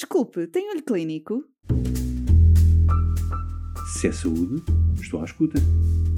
Desculpe, 0.00 0.46
tem 0.46 0.70
olho 0.70 0.82
clínico? 0.82 1.44
Se 3.92 4.08
é 4.08 4.12
saúde, 4.12 4.62
estou 4.98 5.20
à 5.20 5.24
escuta. 5.24 5.58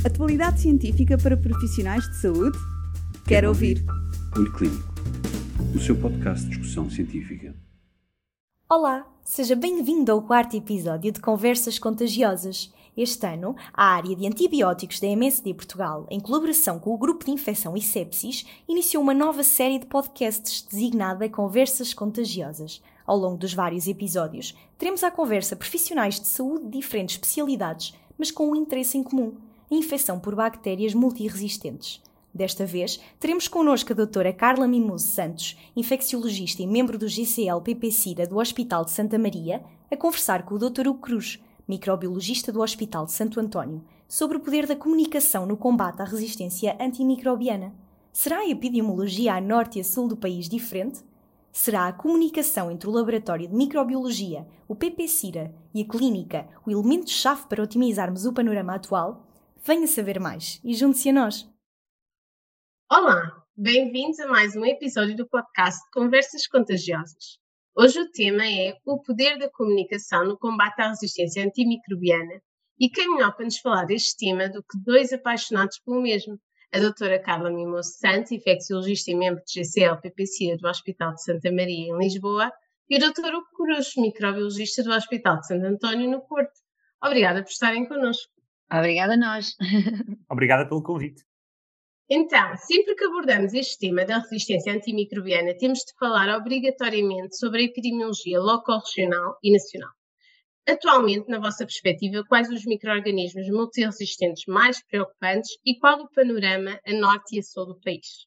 Atualidade 0.06 0.60
científica 0.60 1.18
para 1.18 1.36
profissionais 1.36 2.08
de 2.08 2.17
saúde? 2.21 2.57
Quero, 2.57 3.25
Quero 3.26 3.49
ouvir. 3.49 3.84
Olho 4.37 4.53
Clínico, 4.53 4.95
o 5.75 5.81
seu 5.81 5.97
podcast 6.00 6.45
de 6.45 6.50
discussão 6.50 6.89
científica. 6.89 7.57
Olá, 8.71 9.05
seja 9.25 9.57
bem-vindo 9.57 10.12
ao 10.12 10.23
quarto 10.23 10.57
episódio 10.57 11.11
de 11.11 11.21
Conversas 11.21 11.77
Contagiosas. 11.77 12.73
Este 12.96 13.27
ano, 13.27 13.57
a 13.75 13.96
área 13.96 14.14
de 14.14 14.29
antibióticos 14.29 15.01
da 15.01 15.09
MSD 15.09 15.55
Portugal, 15.55 16.07
em 16.09 16.21
colaboração 16.21 16.79
com 16.79 16.95
o 16.95 16.99
Grupo 16.99 17.25
de 17.25 17.33
Infecção 17.33 17.77
e 17.77 17.83
Sepsis, 17.83 18.46
iniciou 18.69 19.03
uma 19.03 19.12
nova 19.12 19.43
série 19.43 19.80
de 19.80 19.87
podcasts 19.87 20.62
designada 20.71 21.29
Conversas 21.29 21.93
Contagiosas 21.93 22.80
ao 23.07 23.16
longo 23.16 23.37
dos 23.37 23.55
vários 23.55 23.87
episódios, 23.87 24.57
teremos 24.79 25.02
à 25.02 25.11
conversa 25.11 25.56
profissionais 25.56 26.20
de 26.20 26.27
saúde 26.27 26.65
de 26.65 26.79
diferentes 26.79 27.16
especialidades, 27.16 27.95
mas 28.19 28.30
com 28.30 28.51
um 28.51 28.56
interesse 28.56 28.98
em 28.98 29.02
comum: 29.02 29.34
a 29.70 29.75
infecção 29.75 30.20
por 30.20 30.34
bactérias 30.34 30.95
multiresistentes. 30.95 32.02
Desta 32.34 32.65
vez, 32.65 32.98
teremos 33.20 33.47
connosco 33.47 33.92
a 33.92 33.97
doutora 33.97 34.33
Carla 34.33 34.66
Mimoso 34.66 35.06
Santos, 35.06 35.59
infecciologista 35.77 36.62
e 36.62 36.66
membro 36.66 36.97
do 36.97 37.06
GCL-PP-CIRA 37.06 38.27
do 38.27 38.38
Hospital 38.38 38.84
de 38.87 38.91
Santa 38.91 39.19
Maria, 39.19 39.62
a 39.91 39.97
conversar 39.97 40.45
com 40.45 40.55
o 40.55 40.59
Dr. 40.59 40.89
Hugo 40.89 41.00
Cruz, 41.00 41.39
microbiologista 41.69 42.50
do 42.50 42.62
Hospital 42.62 43.05
de 43.05 43.12
Santo 43.12 43.39
António, 43.39 43.84
sobre 44.09 44.39
o 44.39 44.41
poder 44.41 44.66
da 44.66 44.75
comunicação 44.75 45.45
no 45.45 45.59
combate 45.59 46.00
à 46.00 46.05
resistência 46.05 46.77
antimicrobiana. 46.80 47.75
Será 48.12 48.39
a 48.39 48.48
epidemiologia 48.48 49.34
a 49.34 49.41
norte 49.41 49.78
e 49.78 49.83
a 49.83 49.84
sul 49.84 50.09
do 50.09 50.16
país 50.16 50.48
diferente? 50.48 51.00
Será 51.52 51.87
a 51.87 51.92
comunicação 51.92 52.70
entre 52.70 52.88
o 52.88 52.92
Laboratório 52.92 53.47
de 53.47 53.55
Microbiologia, 53.55 54.48
o 54.66 54.74
PPCIRA 54.74 55.55
e 55.75 55.83
a 55.83 55.87
Clínica 55.87 56.48
o 56.66 56.70
elemento-chave 56.70 57.47
para 57.47 57.62
otimizarmos 57.62 58.25
o 58.25 58.33
panorama 58.33 58.75
atual? 58.75 59.28
Venha 59.62 59.86
saber 59.86 60.19
mais 60.19 60.61
e 60.64 60.75
junte-se 60.75 61.11
a 61.11 61.12
nós! 61.12 61.48
Olá, 62.91 63.45
bem-vindos 63.55 64.19
a 64.19 64.27
mais 64.27 64.56
um 64.56 64.64
episódio 64.64 65.14
do 65.14 65.28
podcast 65.28 65.80
Conversas 65.92 66.47
Contagiosas. 66.47 67.39
Hoje 67.77 68.00
o 68.00 68.11
tema 68.11 68.45
é 68.47 68.77
o 68.84 69.03
poder 69.03 69.39
da 69.39 69.50
comunicação 69.50 70.25
no 70.25 70.39
combate 70.39 70.80
à 70.80 70.89
resistência 70.89 71.45
antimicrobiana 71.45 72.41
e 72.78 72.89
quem 72.89 73.14
melhor 73.14 73.34
para 73.34 73.45
nos 73.45 73.58
falar 73.58 73.84
deste 73.84 74.17
tema 74.17 74.48
do 74.48 74.62
que 74.62 74.78
dois 74.84 75.12
apaixonados 75.12 75.78
pelo 75.84 76.03
mesmo, 76.03 76.39
a 76.73 76.78
doutora 76.78 77.20
Carla 77.20 77.51
Mimoso 77.51 77.91
Santos, 77.98 78.33
infecciologista 78.33 79.11
e 79.11 79.15
membro 79.15 79.42
de 79.45 79.61
GCL 79.61 80.01
PPC 80.01 80.56
do 80.56 80.69
Hospital 80.69 81.14
de 81.14 81.23
Santa 81.23 81.53
Maria, 81.53 81.92
em 81.92 81.98
Lisboa, 81.98 82.51
e 82.89 82.97
o 82.97 82.98
doutor 82.98 83.34
Hugo 83.34 83.47
Cruz, 83.55 83.92
microbiologista 83.97 84.83
do 84.83 84.91
Hospital 84.91 85.41
de 85.41 85.47
Santo 85.47 85.67
António, 85.67 86.11
no 86.11 86.23
Porto. 86.23 86.53
Obrigada 87.05 87.42
por 87.42 87.51
estarem 87.51 87.87
connosco. 87.87 88.33
Obrigada 88.73 89.14
a 89.14 89.17
nós. 89.17 89.55
Obrigada 90.31 90.67
pelo 90.67 90.83
convite. 90.83 91.23
Então, 92.09 92.56
sempre 92.56 92.95
que 92.95 93.05
abordamos 93.05 93.55
este 93.55 93.79
tema 93.79 94.05
da 94.05 94.19
resistência 94.19 94.73
antimicrobiana, 94.73 95.57
temos 95.57 95.81
de 95.81 95.92
falar 95.98 96.34
obrigatoriamente 96.36 97.36
sobre 97.36 97.62
a 97.62 97.64
epidemiologia 97.64 98.41
local-regional 98.41 99.39
e 99.42 99.53
nacional. 99.53 99.91
Atualmente, 100.68 101.28
na 101.28 101.41
vossa 101.41 101.64
perspectiva, 101.64 102.24
quais 102.28 102.48
os 102.48 102.64
micro-organismos 102.64 103.48
multiresistentes 103.48 104.44
mais 104.46 104.80
preocupantes 104.84 105.50
e 105.66 105.77
qual 105.78 106.02
o 106.02 106.10
panorama 106.10 106.78
a 106.86 106.92
norte 106.92 107.36
e 107.36 107.41
a 107.41 107.42
sul 107.42 107.66
do 107.66 107.80
país? 107.80 108.27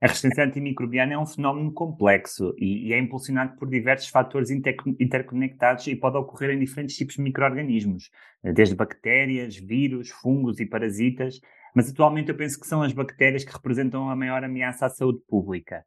A 0.00 0.06
resistência 0.06 0.44
antimicrobiana 0.44 1.14
é 1.14 1.18
um 1.18 1.26
fenómeno 1.26 1.72
complexo 1.74 2.54
e, 2.56 2.88
e 2.88 2.92
é 2.92 2.98
impulsionado 2.98 3.56
por 3.56 3.68
diversos 3.68 4.08
fatores 4.08 4.48
inter 4.48 4.76
interconectados 4.98 5.86
e 5.88 5.96
pode 5.96 6.16
ocorrer 6.16 6.50
em 6.50 6.58
diferentes 6.60 6.96
tipos 6.96 7.16
de 7.16 7.22
micro-organismos, 7.22 8.08
desde 8.42 8.76
bactérias, 8.76 9.56
vírus, 9.56 10.08
fungos 10.08 10.60
e 10.60 10.66
parasitas, 10.66 11.40
mas 11.74 11.90
atualmente 11.90 12.30
eu 12.30 12.36
penso 12.36 12.58
que 12.58 12.66
são 12.66 12.80
as 12.80 12.92
bactérias 12.92 13.44
que 13.44 13.52
representam 13.52 14.08
a 14.08 14.16
maior 14.16 14.42
ameaça 14.42 14.86
à 14.86 14.88
saúde 14.88 15.20
pública. 15.28 15.84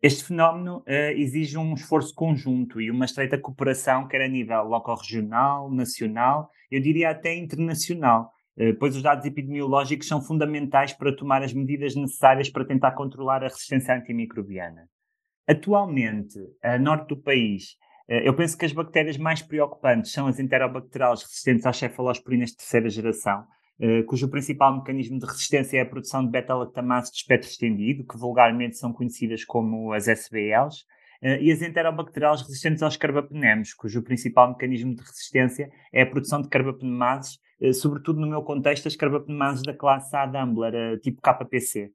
Este 0.00 0.22
fenómeno 0.22 0.78
uh, 0.86 1.12
exige 1.16 1.58
um 1.58 1.74
esforço 1.74 2.14
conjunto 2.14 2.80
e 2.80 2.88
uma 2.88 3.04
estreita 3.04 3.36
cooperação, 3.36 4.06
quer 4.06 4.22
a 4.22 4.28
nível 4.28 4.62
local-regional, 4.62 5.68
nacional, 5.72 6.50
eu 6.70 6.80
diria 6.80 7.10
até 7.10 7.34
internacional, 7.34 8.30
uh, 8.56 8.78
pois 8.78 8.94
os 8.94 9.02
dados 9.02 9.24
epidemiológicos 9.26 10.06
são 10.06 10.22
fundamentais 10.22 10.92
para 10.92 11.14
tomar 11.14 11.42
as 11.42 11.52
medidas 11.52 11.96
necessárias 11.96 12.48
para 12.48 12.64
tentar 12.64 12.92
controlar 12.92 13.42
a 13.42 13.48
resistência 13.48 13.92
antimicrobiana. 13.92 14.88
Atualmente, 15.48 16.38
a 16.62 16.78
norte 16.78 17.08
do 17.08 17.20
país, 17.20 17.72
uh, 18.08 18.22
eu 18.22 18.36
penso 18.36 18.56
que 18.56 18.66
as 18.66 18.72
bactérias 18.72 19.16
mais 19.16 19.42
preocupantes 19.42 20.12
são 20.12 20.28
as 20.28 20.38
enterobacteriales 20.38 21.22
resistentes 21.22 21.66
às 21.66 21.76
cefalosporinas 21.76 22.50
de 22.50 22.58
terceira 22.58 22.88
geração, 22.88 23.44
cujo 24.06 24.28
principal 24.28 24.76
mecanismo 24.76 25.18
de 25.18 25.26
resistência 25.26 25.78
é 25.78 25.82
a 25.82 25.86
produção 25.86 26.24
de 26.24 26.30
beta-lactamases 26.30 27.10
de 27.10 27.18
espectro 27.18 27.48
estendido, 27.48 28.04
que 28.04 28.18
vulgarmente 28.18 28.76
são 28.76 28.92
conhecidas 28.92 29.44
como 29.44 29.92
as 29.92 30.08
SBLs, 30.08 30.84
uh, 31.22 31.40
e 31.40 31.50
as 31.52 31.62
enterobacteriais 31.62 32.42
resistentes 32.42 32.82
aos 32.82 32.96
carbapenemos, 32.96 33.74
cujo 33.74 34.02
principal 34.02 34.48
mecanismo 34.50 34.94
de 34.94 35.02
resistência 35.02 35.70
é 35.92 36.02
a 36.02 36.06
produção 36.06 36.42
de 36.42 36.48
carbapenemases, 36.48 37.38
uh, 37.60 37.72
sobretudo 37.72 38.20
no 38.20 38.26
meu 38.26 38.42
contexto, 38.42 38.88
as 38.88 38.96
carbapenemases 38.96 39.62
da 39.62 39.74
classe 39.74 40.14
A 40.16 40.26
Dumbler, 40.26 40.98
tipo 41.00 41.20
KPC. 41.20 41.92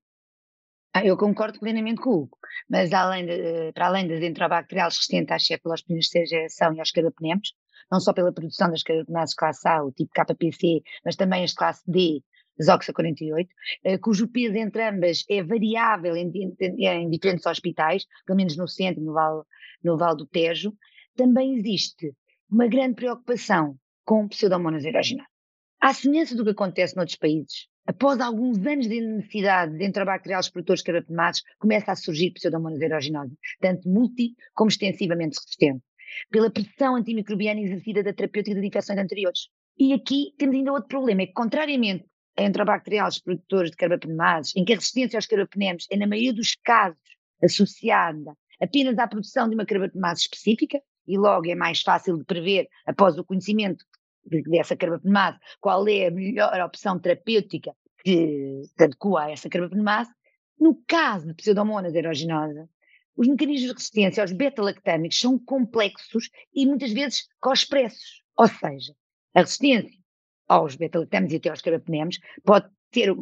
Ah, 0.96 1.04
eu 1.04 1.18
concordo 1.18 1.60
plenamente 1.60 2.00
com 2.02 2.10
o 2.12 2.22
Hugo, 2.22 2.38
mas 2.70 2.94
além 2.94 3.26
de, 3.26 3.72
para 3.74 3.88
além 3.88 4.08
das 4.08 4.22
enterobacteriais 4.22 4.94
resistentes 4.94 5.32
às 5.32 5.46
cefalosporinas 5.46 6.06
de 6.06 6.26
geração 6.28 6.72
e 6.76 6.80
aos 6.80 6.92
carbapenemos, 6.92 7.56
não 7.94 8.00
só 8.00 8.12
pela 8.12 8.34
produção 8.34 8.72
das 8.72 8.82
carbonases 8.82 9.36
classe 9.36 9.68
A, 9.68 9.84
o 9.84 9.92
tipo 9.92 10.12
KPC, 10.14 10.82
mas 11.06 11.16
também 11.16 11.44
as 11.44 11.54
classe 11.54 11.84
D, 11.86 12.24
as 12.60 12.68
Oxa 12.68 12.92
48, 12.92 13.48
eh, 13.84 13.98
cujo 14.00 14.28
peso 14.28 14.56
entre 14.56 14.90
ambas 14.90 15.24
é 15.30 15.44
variável 15.44 16.16
em, 16.16 16.32
em, 16.60 16.88
em, 16.88 17.10
diferentes 17.10 17.46
hospitais, 17.46 18.08
pelo 18.26 18.38
menos 18.38 18.58
no 18.58 18.68
centro, 18.68 19.04
no 19.04 19.14
Vale, 19.14 19.44
no 19.84 19.96
vale 19.96 20.18
do 20.18 20.26
Tejo, 20.26 20.74
também 21.16 21.54
existe 21.56 22.16
uma 22.50 22.68
grande 22.68 22.96
preocupação 22.96 23.78
com 24.04 24.28
pseudomonas 24.28 24.86
aeruginadas. 24.86 25.32
À 25.80 25.94
semelhança 25.94 26.36
do 26.36 26.44
que 26.44 26.50
acontece 26.50 26.96
noutros 26.96 27.18
países, 27.18 27.68
após 27.86 28.20
alguns 28.20 28.58
anos 28.66 28.88
de 28.88 29.02
necessidade 29.02 29.78
de 29.78 29.86
enterobacteriais 29.86 30.50
produtores 30.50 30.82
carotenomados, 30.82 31.44
começa 31.60 31.92
a 31.92 31.96
surgir 31.96 32.32
pseudomonas 32.32 32.82
aeruginosa, 32.82 33.36
tanto 33.62 33.88
multi 33.88 34.34
como 34.56 34.70
extensivamente 34.70 35.38
resistente 35.38 35.84
pela 36.30 36.50
pressão 36.50 36.96
antimicrobiana 36.96 37.62
exercida 37.62 38.04
da 38.04 38.14
terapêutica 38.14 38.60
de 38.60 38.68
infecções 38.68 39.00
anteriores. 39.00 39.50
E 39.78 39.94
aqui 39.94 40.34
temos 40.38 40.56
ainda 40.56 40.72
outro 40.72 40.88
problema, 40.88 41.24
é 41.24 41.28
que 41.28 41.34
contrariamente 41.34 42.06
a 42.38 42.44
enterobacteriais 42.44 43.20
produtores 43.20 43.72
de 43.72 43.78
carbapenemases, 43.78 44.56
em 44.56 44.66
que 44.66 44.74
a 44.74 44.76
resistência 44.76 45.18
aos 45.18 45.28
carbapenemes 45.28 45.86
é 45.92 45.98
na 45.98 46.08
maioria 46.08 46.34
dos 46.34 46.56
casos 46.56 46.98
associada 47.44 48.36
apenas 48.62 48.98
à 48.98 49.08
produção 49.08 49.50
de 49.50 49.56
uma 49.56 49.66
carbapenemase 49.66 50.22
específica, 50.22 50.82
e 51.06 51.18
logo 51.18 51.50
é 51.50 51.56
mais 51.56 51.82
fácil 51.82 52.18
de 52.18 52.24
prever, 52.24 52.68
após 52.86 53.18
o 53.18 53.26
conhecimento 53.26 53.84
dessa 54.50 54.76
carbapenemase, 54.76 55.38
qual 55.60 55.86
é 55.88 56.08
a 56.08 56.12
melhor 56.12 56.60
opção 56.62 56.98
terapêutica 56.98 57.76
que 58.04 58.62
se 58.64 58.84
adequa 58.84 59.22
a 59.22 59.32
essa 59.32 59.50
carbapenemase, 59.50 60.12
no 60.60 60.82
caso 60.88 61.28
de 61.28 61.34
pseudomonas 61.34 61.94
aeruginosa, 61.94 62.70
os 63.16 63.28
mecanismos 63.28 63.68
de 63.68 63.74
resistência 63.74 64.24
aos 64.24 64.32
beta-lactâmicos 64.32 65.20
são 65.20 65.38
complexos 65.38 66.30
e 66.54 66.66
muitas 66.66 66.92
vezes 66.92 67.28
co-expressos. 67.40 68.24
Ou 68.38 68.48
seja, 68.48 68.94
a 69.34 69.42
resistência 69.42 70.00
aos 70.48 70.76
beta-lactâmicos 70.76 71.34
e 71.34 71.38
até 71.38 71.50
aos 71.50 71.62
carbapenemos 71.62 72.20
pode 72.44 72.70
ter 72.92 73.16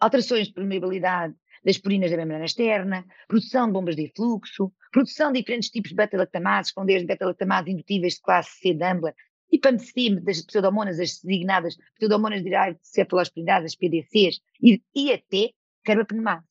alterações 0.00 0.48
de 0.48 0.54
permeabilidade 0.54 1.34
das 1.64 1.78
purinas 1.78 2.10
da 2.10 2.16
membrana 2.18 2.44
externa, 2.44 3.04
produção 3.26 3.66
de 3.66 3.72
bombas 3.72 3.96
de 3.96 4.12
fluxo, 4.14 4.72
produção 4.92 5.32
de 5.32 5.40
diferentes 5.40 5.70
tipos 5.70 5.90
de 5.90 5.96
beta-lactamases, 5.96 6.72
com 6.72 6.84
desde 6.84 7.06
beta-lactamases 7.06 7.72
indutíveis 7.72 8.14
de 8.14 8.20
classe 8.20 8.50
C 8.58 8.74
de 8.74 8.84
Ambler 8.84 9.14
e 9.50 9.58
PAMCIM 9.58 10.22
das 10.22 10.42
pseudomonas, 10.42 11.00
as 11.00 11.20
designadas 11.20 11.76
pseudomonas 11.96 12.42
de 12.42 12.50
cefalosporidases, 12.82 13.72
as 13.72 13.76
PDCs, 13.76 14.40
e, 14.62 14.82
e 14.94 15.12
até 15.12 15.50
carbapenemase 15.84 16.44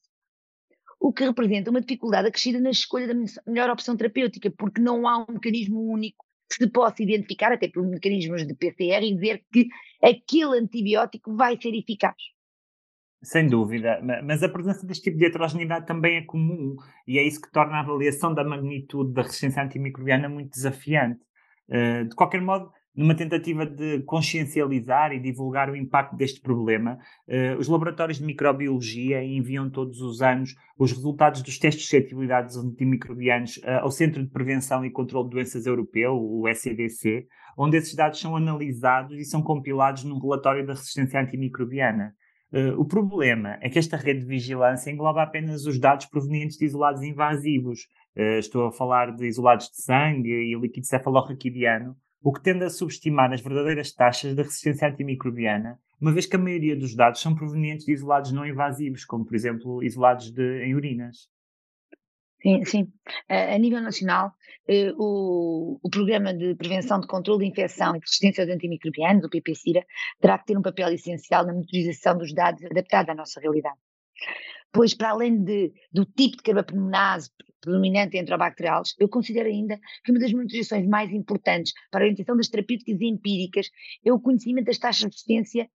o 1.03 1.11
que 1.11 1.25
representa 1.25 1.69
uma 1.69 1.81
dificuldade 1.81 2.29
acrescida 2.29 2.61
na 2.61 2.69
escolha 2.69 3.07
da 3.09 3.13
melhor 3.45 3.69
opção 3.69 3.97
terapêutica, 3.97 4.49
porque 4.57 4.81
não 4.81 5.05
há 5.05 5.17
um 5.17 5.33
mecanismo 5.33 5.81
único 5.91 6.25
que 6.49 6.63
se 6.63 6.69
possa 6.69 7.03
identificar, 7.03 7.51
até 7.51 7.67
por 7.67 7.85
mecanismos 7.85 8.47
de 8.47 8.55
PCR, 8.55 9.03
e 9.03 9.13
dizer 9.13 9.43
que 9.51 9.67
aquele 10.01 10.59
antibiótico 10.59 11.35
vai 11.35 11.59
ser 11.61 11.75
eficaz. 11.75 12.15
Sem 13.21 13.47
dúvida, 13.47 14.01
mas 14.23 14.41
a 14.43 14.49
presença 14.49 14.87
deste 14.87 15.03
tipo 15.03 15.17
de 15.17 15.25
heterogeneidade 15.25 15.85
também 15.85 16.17
é 16.17 16.21
comum 16.21 16.77
e 17.05 17.19
é 17.19 17.27
isso 17.27 17.41
que 17.41 17.51
torna 17.51 17.75
a 17.75 17.79
avaliação 17.81 18.33
da 18.33 18.43
magnitude 18.45 19.13
da 19.13 19.23
resistência 19.23 19.61
antimicrobiana 19.61 20.29
muito 20.29 20.51
desafiante. 20.51 21.19
Eh, 21.69 22.05
de 22.05 22.15
qualquer 22.15 22.41
modo, 22.41 22.71
Numa 22.95 23.15
tentativa 23.15 23.65
de 23.65 24.03
consciencializar 24.03 25.11
e 25.13 25.19
divulgar 25.19 25.67
o 25.67 25.75
impacto 25.75 26.15
deste 26.15 26.39
problema, 26.39 26.99
eh, 27.27 27.55
os 27.55 27.67
laboratórios 27.67 28.19
de 28.19 28.23
microbiologia 28.23 29.23
enviam 29.23 29.67
todos 29.67 29.99
os 29.99 30.21
anos 30.21 30.55
os 30.77 30.91
resultados 30.91 31.41
dos 31.41 31.57
testes 31.57 31.85
de 31.85 31.89
suscetibilidade 31.89 32.47
dos 32.47 32.57
antimicrobianos 32.57 33.59
eh, 33.63 33.77
ao 33.77 33.89
Centro 33.89 34.21
de 34.23 34.29
Prevenção 34.29 34.85
e 34.85 34.91
Controlo 34.91 35.27
de 35.27 35.35
Doenças 35.35 35.65
Europeu, 35.65 36.13
o 36.15 36.47
SCDC, 36.47 37.25
onde 37.57 37.77
esses 37.77 37.95
dados 37.95 38.19
são 38.19 38.35
analisados 38.35 39.17
e 39.19 39.25
são 39.25 39.41
compilados 39.41 40.03
num 40.03 40.19
relatório 40.19 40.63
da 40.63 40.73
resistência 40.73 41.19
antimicrobiana. 41.19 42.13
Uh, 42.51 42.79
o 42.79 42.85
problema 42.85 43.57
é 43.61 43.69
que 43.69 43.79
esta 43.79 43.97
rede 43.97 44.19
de 44.19 44.27
vigilância 44.27 44.91
engloba 44.91 45.23
apenas 45.23 45.65
os 45.65 45.79
dados 45.79 46.05
provenientes 46.05 46.55
de 46.55 46.65
isolados 46.65 47.01
invasivos. 47.01 47.87
Uh, 48.15 48.37
estou 48.37 48.67
a 48.67 48.71
falar 48.71 49.15
de 49.15 49.25
isolados 49.25 49.71
de 49.71 49.81
sangue 49.81 50.29
e 50.29 50.55
líquido 50.55 50.85
cefalorraquidiano, 50.85 51.97
o 52.23 52.31
que 52.31 52.41
tende 52.41 52.63
a 52.63 52.69
subestimar 52.69 53.33
as 53.33 53.41
verdadeiras 53.41 53.91
taxas 53.91 54.33
da 54.33 54.43
resistência 54.43 54.87
antimicrobiana, 54.87 55.77
uma 55.99 56.13
vez 56.13 56.25
que 56.25 56.35
a 56.35 56.39
maioria 56.39 56.75
dos 56.75 56.95
dados 56.95 57.21
são 57.21 57.35
provenientes 57.35 57.85
de 57.85 57.91
isolados 57.91 58.31
não 58.31 58.45
invasivos, 58.45 59.03
como 59.03 59.25
por 59.25 59.35
exemplo 59.35 59.83
isolados 59.83 60.31
de, 60.31 60.63
em 60.63 60.73
urinas. 60.73 61.29
Sim, 62.41 62.65
sim. 62.65 62.93
A, 63.29 63.55
a 63.55 63.57
nível 63.57 63.81
nacional, 63.81 64.33
eh, 64.67 64.91
o, 64.97 65.79
o, 65.81 65.89
Programa 65.89 66.33
de 66.33 66.55
Prevenção 66.55 66.99
de 66.99 67.07
Controlo 67.07 67.39
de 67.39 67.45
Infecção 67.45 67.95
e 67.95 67.99
Resistência 67.99 68.43
aos 68.43 68.51
Antimicrobianos, 68.51 69.23
o 69.23 69.29
PPCIRA, 69.29 69.85
terá 70.19 70.37
que 70.37 70.47
ter 70.47 70.57
um 70.57 70.61
papel 70.61 70.89
essencial 70.89 71.45
na 71.45 71.53
monitorização 71.53 72.17
dos 72.17 72.33
dados 72.33 72.63
adaptados 72.65 73.09
à 73.09 73.15
nossa 73.15 73.39
realidade. 73.39 73.77
Pois, 74.73 74.93
para 74.93 75.11
além 75.11 75.43
de, 75.43 75.71
do 75.91 76.05
tipo 76.05 76.37
de 76.37 76.43
carbapenemase 76.43 77.29
predominante 77.61 78.17
entre 78.17 78.35
bacteriais, 78.35 78.93
eu 78.99 79.07
considero 79.07 79.47
ainda 79.47 79.79
que 80.03 80.11
uma 80.11 80.19
das 80.19 80.33
monitorizações 80.33 80.87
mais 80.87 81.11
importantes 81.11 81.71
para 81.91 82.01
a 82.01 82.03
orientação 82.03 82.35
das 82.35 82.49
terapêuticas 82.49 82.99
empíricas 82.99 83.69
é 84.03 84.11
o 84.11 84.19
conhecimento 84.19 84.65
das 84.65 84.79
taxas 84.79 85.01
de 85.01 85.05
resistência 85.07 85.69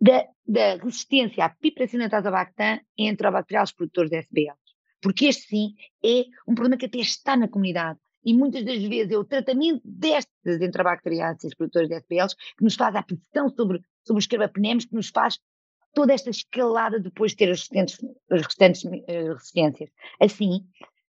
da, 0.00 0.26
da 0.46 0.76
resistência 0.76 1.44
à 1.44 1.48
piperacinatasabactam 1.48 2.80
entre 2.96 3.30
bacteriais 3.30 3.72
produtores 3.72 4.10
de 4.10 4.18
SBL 4.18 4.60
porque 5.00 5.26
este 5.26 5.48
sim 5.48 5.74
é 6.04 6.24
um 6.46 6.54
problema 6.54 6.76
que 6.76 6.86
até 6.86 6.98
está 6.98 7.36
na 7.36 7.48
comunidade. 7.48 7.98
E 8.24 8.34
muitas 8.34 8.64
das 8.64 8.82
vezes 8.82 9.10
é 9.10 9.16
o 9.16 9.24
tratamento 9.24 9.80
destas 9.82 10.60
entrabacteriáceas 10.60 11.54
produtoras 11.54 11.88
de 11.88 11.96
SPLs 11.96 12.36
que 12.36 12.64
nos 12.64 12.74
faz 12.74 12.94
a 12.94 13.02
pressão 13.02 13.48
sobre, 13.48 13.82
sobre 14.06 14.20
os 14.20 14.26
carbapenemos, 14.26 14.84
que 14.84 14.94
nos 14.94 15.08
faz 15.08 15.38
toda 15.92 16.12
esta 16.12 16.30
escalada 16.30 16.98
depois 16.98 17.32
de 17.32 17.38
ter 17.38 17.50
as 17.50 17.60
restantes, 17.60 17.98
as 18.30 18.42
restantes 18.42 18.84
uh, 18.84 19.32
resistências. 19.34 19.90
Assim, 20.20 20.60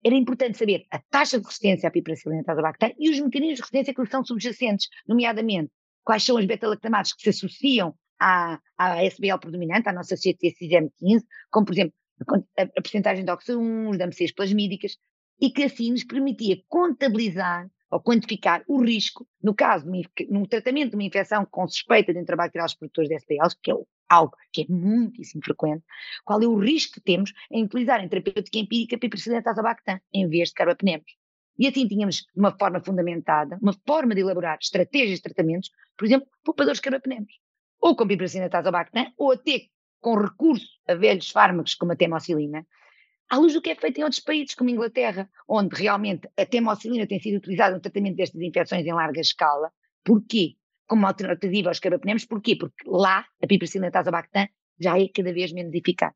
era 0.04 0.16
importante 0.16 0.58
saber 0.58 0.86
a 0.92 1.00
taxa 1.10 1.40
de 1.40 1.46
resistência 1.46 1.88
à 1.88 1.92
piperacilina 1.92 2.44
bactéria 2.44 2.96
e 3.00 3.10
os 3.10 3.20
mecanismos 3.20 3.56
de 3.56 3.62
resistência 3.62 3.94
que 3.94 4.06
são 4.06 4.24
subjacentes, 4.24 4.88
nomeadamente 5.08 5.72
quais 6.04 6.24
são 6.24 6.38
as 6.38 6.46
beta-lactamases 6.46 7.14
que 7.14 7.24
se 7.24 7.30
associam 7.30 7.96
à, 8.20 8.60
à 8.78 9.04
SBL 9.04 9.40
predominante, 9.40 9.90
à 9.90 9.94
nossa 9.94 10.16
CT6M15, 10.16 11.24
como 11.50 11.66
por 11.66 11.74
exemplo 11.74 11.94
a, 12.58 12.62
a 12.62 12.82
porcentagem 12.82 13.26
de 13.26 13.32
OX1, 13.32 13.98
de 13.98 14.04
AMCs 14.04 14.32
plasmídicas, 14.34 14.98
e 15.42 15.50
que 15.50 15.64
assim 15.64 15.92
nos 15.92 16.04
permitia 16.04 16.62
contabilizar 16.68 17.68
ou 17.92 18.00
quantificar 18.00 18.64
o 18.68 18.82
risco, 18.82 19.28
no 19.42 19.54
caso, 19.54 19.86
no 20.30 20.48
tratamento 20.48 20.92
de 20.92 20.96
uma 20.96 21.04
infecção 21.04 21.46
com 21.46 21.68
suspeita 21.68 22.14
de 22.14 22.20
enterobacteriais 22.20 22.74
produtores 22.74 23.10
de 23.10 23.16
SPLs, 23.16 23.56
que 23.62 23.72
é 23.72 23.76
algo 24.10 24.36
que 24.52 24.62
é 24.64 24.66
muitíssimo 24.70 25.44
frequente, 25.44 25.84
qual 26.24 26.42
é 26.42 26.48
o 26.48 26.58
risco 26.58 26.96
que 26.96 27.02
temos 27.02 27.34
em 27.52 27.64
utilizar 27.64 28.04
em 28.04 28.10
terapêutica 28.10 28.58
empírica 28.58 28.98
piperacilina 28.98 29.44
azabactam 29.46 30.00
em 30.14 30.28
vez 30.28 30.50
de 30.50 30.56
carbapenemos. 30.56 31.12
E 31.58 31.68
assim 31.68 31.88
tínhamos, 31.88 32.18
de 32.18 32.40
uma 32.40 32.52
forma 32.58 32.82
fundamentada, 32.84 33.58
uma 33.62 33.74
forma 33.88 34.14
de 34.14 34.22
elaborar 34.22 34.58
estratégias 34.62 35.20
de 35.20 35.24
tratamentos, 35.24 35.72
por 35.98 36.06
exemplo, 36.06 36.28
poupadores 36.44 36.80
carbapenemos, 36.80 37.34
ou 37.80 37.96
com 37.96 38.08
piperacilina 38.08 38.50
azabactam, 38.52 39.14
ou 39.18 39.32
até 39.32 39.68
com 40.02 40.16
recurso 40.16 40.68
a 40.88 40.96
velhos 40.96 41.30
fármacos 41.30 41.74
como 41.76 41.94
a 41.94 41.96
temocilina, 41.96 42.66
à 43.30 43.38
luz 43.38 43.54
do 43.54 43.62
que 43.62 43.72
é 43.72 43.76
feito 43.76 44.00
em 44.00 44.04
outros 44.04 44.22
países, 44.22 44.54
como 44.54 44.70
Inglaterra, 44.70 45.30
onde 45.48 45.76
realmente 45.76 46.30
a 46.38 46.46
temocilina 46.46 47.08
tem 47.08 47.20
sido 47.20 47.38
utilizada 47.38 47.76
no 47.76 47.82
tratamento 47.82 48.18
destas 48.18 48.42
infecções 48.42 48.86
em 48.86 48.94
larga 48.94 49.20
escala. 49.20 49.72
Porquê? 50.04 50.56
Como 50.88 51.08
alternativa 51.08 51.70
aos 51.70 51.80
carbapenemos, 51.80 52.26
porquê? 52.26 52.56
Porque 52.56 52.88
lá 52.88 53.26
a 53.42 53.48
piperacilina 53.48 53.92
tazobactam 53.92 54.48
já 54.80 55.00
é 55.00 55.08
cada 55.08 55.34
vez 55.34 55.52
menos 55.52 55.74
eficaz. 55.74 56.14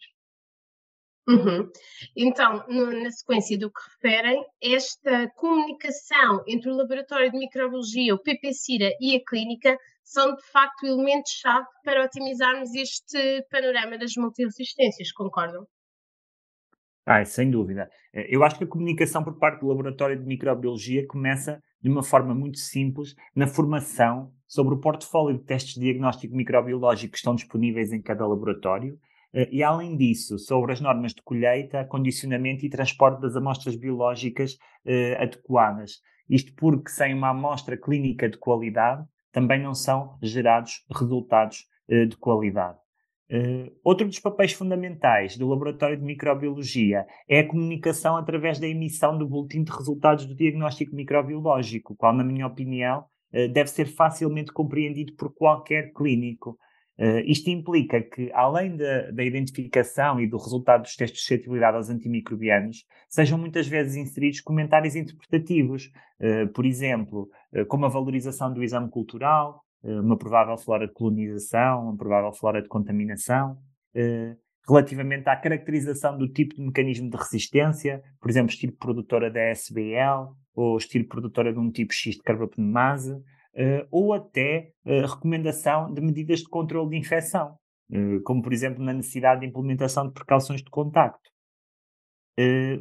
Uhum. 1.27 1.69
Então, 2.15 2.65
no, 2.67 2.91
na 3.03 3.11
sequência 3.11 3.57
do 3.57 3.71
que 3.71 3.79
referem, 3.93 4.43
esta 4.61 5.29
comunicação 5.35 6.43
entre 6.47 6.71
o 6.71 6.75
Laboratório 6.75 7.31
de 7.31 7.37
Microbiologia, 7.37 8.15
o 8.15 8.19
PPCIRA 8.19 8.89
e 8.99 9.15
a 9.15 9.23
clínica 9.23 9.77
são 10.03 10.35
de 10.35 10.43
facto 10.51 10.87
elementos-chave 10.87 11.67
para 11.83 12.03
otimizarmos 12.03 12.73
este 12.73 13.45
panorama 13.51 13.95
das 13.99 14.13
multiresistências, 14.17 15.11
concordam? 15.11 15.67
Ah, 17.11 17.25
sem 17.25 17.49
dúvida. 17.49 17.89
Eh, 18.13 18.27
eu 18.29 18.43
acho 18.43 18.55
que 18.59 18.63
a 18.63 18.67
comunicação 18.67 19.23
por 19.23 19.39
parte 19.39 19.61
do 19.61 19.67
Laboratório 19.67 20.15
de 20.15 20.27
Microbiologia 20.27 21.07
começa 21.07 21.59
de 21.81 21.89
uma 21.89 22.03
forma 22.03 22.35
muito 22.35 22.59
simples 22.59 23.15
na 23.35 23.47
formação 23.47 24.31
sobre 24.45 24.75
o 24.75 24.77
portfólio 24.79 25.39
de 25.39 25.43
testes 25.43 25.73
de 25.73 25.79
diagnóstico 25.79 26.35
microbiológico 26.35 27.13
que 27.13 27.17
estão 27.17 27.33
disponíveis 27.33 27.91
em 27.91 27.99
cada 27.99 28.27
laboratório 28.27 28.99
eh, 29.33 29.49
e, 29.51 29.63
além 29.63 29.97
disso, 29.97 30.37
sobre 30.37 30.71
as 30.71 30.79
normas 30.79 31.15
de 31.15 31.23
colheita, 31.23 31.83
condicionamento 31.83 32.63
e 32.63 32.69
transporte 32.69 33.21
das 33.21 33.35
amostras 33.35 33.75
biológicas 33.75 34.59
eh, 34.85 35.17
adequadas. 35.19 36.01
Isto 36.29 36.53
porque, 36.55 36.91
sem 36.91 37.15
uma 37.15 37.29
amostra 37.29 37.75
clínica 37.75 38.29
de 38.29 38.37
qualidade, 38.37 39.03
também 39.31 39.59
não 39.59 39.73
são 39.73 40.15
gerados 40.21 40.85
resultados 40.91 41.67
de 41.89 42.15
qualidade. 42.17 42.77
Uh, 43.31 43.71
outro 43.83 44.07
dos 44.07 44.17
papéis 44.17 44.53
fundamentais 44.53 45.37
do 45.37 45.47
Laboratório 45.47 45.95
de 45.95 46.03
Microbiologia 46.03 47.05
é 47.27 47.41
a 47.41 47.47
comunicação 47.47 48.17
através 48.17 48.57
da 48.57 48.67
emissão 48.67 49.15
do 49.15 49.27
boletim 49.27 49.63
de 49.63 49.71
resultados 49.71 50.25
do 50.25 50.33
diagnóstico 50.33 50.95
microbiológico, 50.95 51.95
qual, 51.95 52.11
na 52.11 52.23
minha 52.23 52.47
opinião, 52.47 53.05
uh, 53.31 53.47
deve 53.49 53.69
ser 53.69 53.85
facilmente 53.85 54.51
compreendido 54.51 55.13
por 55.13 55.31
qualquer 55.31 55.93
clínico. 55.93 56.57
Uh, 56.97 57.19
isto 57.23 57.51
implica 57.51 58.01
que, 58.01 58.31
além 58.33 58.75
da, 58.75 59.11
da, 59.11 59.23
identificação 59.23 60.19
e 60.19 60.25
do 60.25 60.37
resultado 60.37 60.81
dos 60.81 60.95
testes 60.95 61.19
de 61.19 61.21
suscetibilidade 61.21 61.77
aos 61.77 61.89
antimicrobianos, 61.91 62.83
sejam 63.07 63.37
muitas 63.37 63.67
vezes 63.67 63.95
inseridos 63.95 64.41
comentários 64.41 64.95
interpretativos, 64.95 65.91
por 66.53 66.65
exemplo, 66.65 67.29
como 67.69 67.85
a 67.85 67.89
valorização 67.89 68.53
do 68.53 68.61
exame 68.61 68.89
cultural, 68.89 69.63
uma 69.83 70.17
provável 70.17 70.57
flora 70.57 70.87
de 70.87 70.93
colonização, 70.93 71.83
uma 71.83 71.97
provável 71.97 72.33
flora 72.33 72.61
de 72.61 72.67
contaminação, 72.67 73.57
relativamente 74.67 75.27
à 75.27 75.35
caracterização 75.35 76.17
do 76.17 76.27
tipo 76.27 76.55
de 76.55 76.61
mecanismo 76.61 77.09
de 77.09 77.17
resistência, 77.17 78.03
por 78.19 78.29
exemplo, 78.29 78.51
estilo 78.51 78.73
produtora 78.73 79.31
da 79.31 79.41
SBL 79.49 80.33
ou 80.53 80.77
estilo 80.77 81.07
produtora 81.07 81.51
de 81.51 81.59
um 81.59 81.71
tipo 81.71 81.93
X 81.93 82.15
de 82.15 82.21
carbapenemase, 82.21 83.13
uh, 83.13 83.87
ou 83.89 84.13
até 84.13 84.71
recomendação 84.85 85.93
de 85.93 86.01
medidas 86.01 86.39
de 86.39 86.49
controle 86.49 86.89
de 86.89 86.97
infecção, 86.97 87.55
como 88.23 88.41
por 88.41 88.53
exemplo 88.53 88.83
na 88.83 88.93
necessidade 88.93 89.41
de 89.41 89.47
implementação 89.47 90.07
de 90.07 90.13
precauções 90.13 90.61
de 90.61 90.69
contacto. 90.69 91.29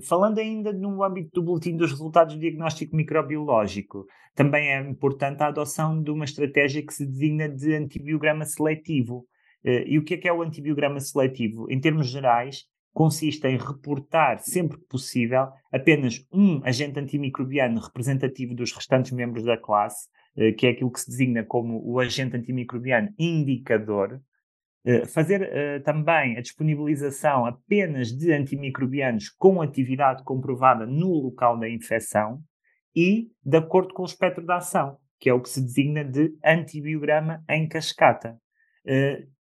Falando 0.03 0.38
ainda 0.38 0.73
no 0.73 1.03
âmbito 1.03 1.31
do 1.35 1.43
boletim 1.43 1.77
dos 1.77 1.91
resultados 1.91 2.35
do 2.35 2.41
diagnóstico 2.41 2.95
microbiológico, 2.95 4.07
também 4.35 4.69
é 4.69 4.81
importante 4.81 5.43
a 5.43 5.49
adoção 5.49 6.03
de 6.03 6.11
uma 6.11 6.25
estratégia 6.25 6.85
que 6.85 6.95
se 6.95 7.07
designa 7.07 7.49
de 7.49 7.75
antibiograma 7.75 8.45
seletivo. 8.45 9.27
e 9.65 9.99
o 9.99 10.05
que 10.05 10.15
é 10.15 10.17
que 10.17 10.29
é 10.29 10.33
o 10.33 10.43
antibiograma 10.43 11.00
seletivo? 11.00 11.71
Em 11.71 11.81
termos 11.81 12.09
gerais, 12.09 12.65
consiste 12.99 13.47
em 13.47 13.57
reportar 13.57 14.41
sempre 14.41 14.77
que 14.77 14.87
possível 14.87 15.47
apenas 15.73 16.27
um 16.33 16.61
agente 16.65 16.99
antimicrobiano 16.99 17.81
representativo 17.81 18.57
dos 18.57 18.73
restantes 18.73 19.12
membros 19.12 19.45
da 19.45 19.57
classe, 19.57 20.09
eh, 20.37 20.50
que 20.50 20.67
é 20.67 20.71
aquilo 20.71 20.91
que 20.91 21.00
se 21.00 21.09
designa 21.09 21.45
como 21.45 21.81
o 21.85 22.00
agente 22.00 22.37
antimicrobiano 22.37 23.09
indicador, 23.17 24.15
eh, 24.15 24.21
fazer 25.06 25.42
uh, 25.42 25.82
também 25.82 26.37
a 26.37 26.40
disponibilização 26.40 27.44
apenas 27.44 28.08
de 28.08 28.32
antimicrobianos 28.32 29.28
com 29.28 29.61
atividade 29.61 30.23
comprovada 30.25 30.87
no 30.87 31.12
local 31.12 31.58
da 31.58 31.68
infecção 31.68 32.40
e 32.94 33.28
de 33.44 33.56
acordo 33.56 33.92
com 33.92 34.02
o 34.02 34.06
espectro 34.06 34.44
de 34.44 34.52
ação, 34.52 34.97
que 35.20 35.28
é 35.28 35.35
o 35.35 35.40
que 35.40 35.49
se 35.49 35.61
designa 35.61 36.04
de 36.04 36.32
antibiograma 36.44 37.42
em 37.49 37.68
cascata. 37.68 38.38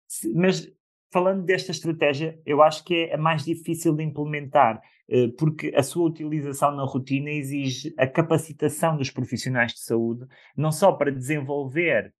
Se, 0.08 0.32
mas 0.34 0.68
falando 1.12 1.44
desta 1.44 1.70
estratégia, 1.70 2.38
eu 2.44 2.60
acho 2.60 2.84
que 2.84 2.94
é 2.94 3.14
a 3.14 3.18
mais 3.18 3.44
difícil 3.44 3.94
de 3.94 4.02
implementar, 4.02 4.80
eh, 5.08 5.28
porque 5.38 5.72
a 5.74 5.82
sua 5.82 6.06
utilização 6.08 6.74
na 6.74 6.84
rotina 6.84 7.30
exige 7.30 7.94
a 7.96 8.06
capacitação 8.06 8.96
dos 8.96 9.10
profissionais 9.10 9.72
de 9.72 9.80
saúde, 9.80 10.26
não 10.56 10.72
só 10.72 10.92
para 10.92 11.12
desenvolver 11.12 12.12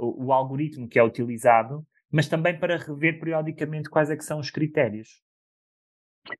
o, 0.00 0.32
algoritmo 0.32 0.88
que 0.88 0.98
é 0.98 1.04
utilizado, 1.04 1.86
mas 2.10 2.28
também 2.28 2.58
para 2.58 2.76
rever 2.76 3.18
periodicamente 3.18 3.90
quais 3.90 4.10
é 4.10 4.16
que 4.16 4.24
são 4.24 4.38
os 4.38 4.50
critérios. 4.50 5.22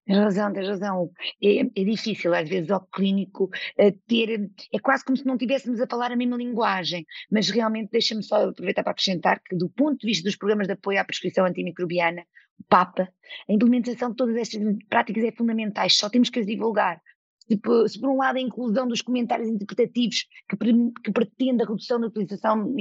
Tens 0.05 0.19
razão, 0.19 0.53
tens 0.53 0.69
razão. 0.69 1.11
É, 1.43 1.61
é 1.61 1.85
difícil, 1.85 2.35
às 2.35 2.49
vezes, 2.49 2.71
ao 2.71 2.85
clínico 2.87 3.51
eh, 3.79 3.93
ter. 4.07 4.51
É 4.73 4.79
quase 4.79 5.05
como 5.05 5.17
se 5.17 5.25
não 5.25 5.35
estivéssemos 5.35 5.81
a 5.81 5.87
falar 5.87 6.11
a 6.11 6.17
mesma 6.17 6.37
linguagem, 6.37 7.07
mas 7.31 7.49
realmente 7.49 7.91
deixa-me 7.93 8.23
só 8.23 8.49
aproveitar 8.49 8.83
para 8.83 8.93
acrescentar 8.93 9.41
que, 9.41 9.57
do 9.57 9.69
ponto 9.69 9.99
de 10.01 10.07
vista 10.07 10.25
dos 10.25 10.37
programas 10.37 10.67
de 10.67 10.73
apoio 10.73 11.01
à 11.01 11.05
prescrição 11.05 11.45
antimicrobiana, 11.45 12.23
o 12.59 12.65
PAPA, 12.69 13.09
a 13.49 13.53
implementação 13.53 14.11
de 14.11 14.17
todas 14.17 14.37
estas 14.37 14.63
práticas 14.89 15.25
é 15.25 15.31
fundamental, 15.31 15.89
só 15.91 16.09
temos 16.09 16.31
que 16.31 16.41
as 16.41 16.47
divulgar. 16.47 17.01
Se 17.49 17.89
se 17.89 18.01
por 18.01 18.11
um 18.11 18.17
lado 18.17 18.37
a 18.37 18.41
inclusão 18.41 18.89
dos 18.89 19.03
comentários 19.03 19.49
interpretativos 19.49 20.27
que, 20.49 20.57
que 21.05 21.13
pretende 21.13 21.63
a 21.63 21.67
redução 21.67 22.01
da 22.01 22.09
utilização 22.09 22.75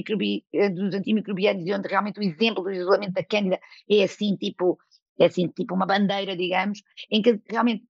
eh, 0.53 0.69
dos 0.69 0.93
antimicrobianos, 0.93 1.67
e 1.67 1.73
onde 1.73 1.87
realmente 1.87 2.19
o 2.19 2.23
exemplo 2.23 2.63
do 2.63 2.71
isolamento 2.71 3.13
da 3.13 3.23
cândida 3.23 3.59
é 3.89 4.03
assim, 4.03 4.35
tipo, 4.35 4.77
é 5.19 5.25
assim, 5.25 5.47
tipo 5.49 5.75
uma 5.75 5.85
bandeira, 5.85 6.35
digamos, 6.35 6.81
em 7.11 7.21
que 7.21 7.39
realmente 7.47 7.85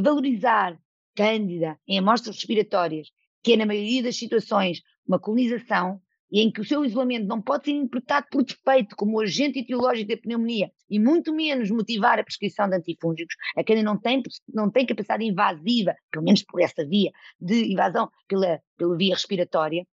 valorizar 0.00 0.78
cândida 1.14 1.78
em 1.86 1.98
amostras 1.98 2.36
respiratórias, 2.36 3.08
que 3.42 3.52
é 3.52 3.56
na 3.56 3.66
maioria 3.66 4.02
das 4.02 4.16
situações 4.16 4.80
uma 5.06 5.18
colonização, 5.18 6.00
e 6.32 6.40
em 6.40 6.50
que 6.50 6.62
o 6.62 6.64
seu 6.64 6.84
isolamento 6.84 7.26
não 7.26 7.42
pode 7.42 7.66
ser 7.66 7.72
interpretado 7.72 8.26
por 8.30 8.42
defeito 8.42 8.96
como 8.96 9.20
agente 9.20 9.58
etiológico 9.58 10.08
da 10.08 10.16
pneumonia 10.16 10.70
e 10.88 10.98
muito 10.98 11.34
menos 11.34 11.70
motivar 11.70 12.18
a 12.18 12.24
prescrição 12.24 12.68
de 12.68 12.76
antifúngicos, 12.76 13.36
a 13.54 13.62
cândida 13.62 13.84
não 13.84 13.98
tem, 13.98 14.22
não 14.48 14.70
tem 14.70 14.86
capacidade 14.86 15.24
invasiva, 15.24 15.94
pelo 16.10 16.24
menos 16.24 16.42
por 16.42 16.60
essa 16.62 16.86
via, 16.86 17.10
de 17.38 17.70
invasão 17.72 18.10
pela, 18.26 18.60
pela 18.78 18.96
via 18.96 19.14
respiratória, 19.14 19.86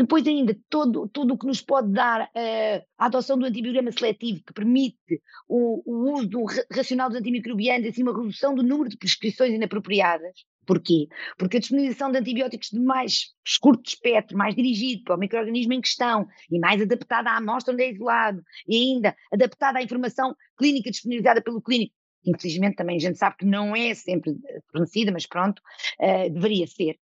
depois 0.00 0.26
ainda, 0.26 0.56
todo, 0.70 1.10
tudo 1.10 1.34
o 1.34 1.38
que 1.38 1.46
nos 1.46 1.60
pode 1.60 1.92
dar 1.92 2.22
uh, 2.22 2.86
a 2.96 3.04
adoção 3.04 3.38
do 3.38 3.44
antibiograma 3.44 3.92
seletivo, 3.92 4.42
que 4.42 4.54
permite 4.54 5.20
o, 5.46 5.82
o 5.84 6.14
uso 6.14 6.26
do 6.26 6.44
racional 6.72 7.10
dos 7.10 7.18
antimicrobianos, 7.18 7.86
assim 7.86 8.02
uma 8.02 8.16
redução 8.16 8.54
do 8.54 8.62
número 8.62 8.88
de 8.88 8.96
prescrições 8.96 9.52
inapropriadas. 9.52 10.46
Porquê? 10.70 11.08
Porque 11.36 11.56
a 11.56 11.60
disponibilização 11.60 12.12
de 12.12 12.18
antibióticos 12.18 12.68
de 12.70 12.78
mais 12.78 13.34
curto 13.60 13.88
espectro, 13.88 14.38
mais 14.38 14.54
dirigido 14.54 15.02
para 15.02 15.16
o 15.16 15.18
microorganismo 15.18 15.72
em 15.72 15.80
questão 15.80 16.28
e 16.48 16.60
mais 16.60 16.80
adaptada 16.80 17.28
à 17.28 17.38
amostra 17.38 17.74
onde 17.74 17.82
é 17.82 17.90
isolado 17.90 18.40
e 18.68 18.76
ainda 18.76 19.16
adaptada 19.32 19.80
à 19.80 19.82
informação 19.82 20.32
clínica 20.56 20.92
disponibilizada 20.92 21.42
pelo 21.42 21.60
clínico, 21.60 21.92
infelizmente 22.24 22.76
também 22.76 22.98
a 22.98 23.00
gente 23.00 23.18
sabe 23.18 23.38
que 23.38 23.44
não 23.46 23.74
é 23.74 23.92
sempre 23.94 24.36
fornecida, 24.70 25.10
mas 25.10 25.26
pronto, 25.26 25.60
uh, 25.98 26.32
deveria 26.32 26.68
ser. 26.68 27.00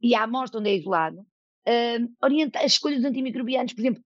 E 0.00 0.14
a 0.14 0.22
amostra 0.22 0.60
onde 0.60 0.70
é 0.70 0.76
isolado, 0.76 1.18
uh, 1.18 2.14
orienta 2.22 2.60
a 2.60 2.66
escolha 2.66 2.94
dos 2.94 3.04
antimicrobianos, 3.04 3.72
por 3.72 3.80
exemplo, 3.80 4.02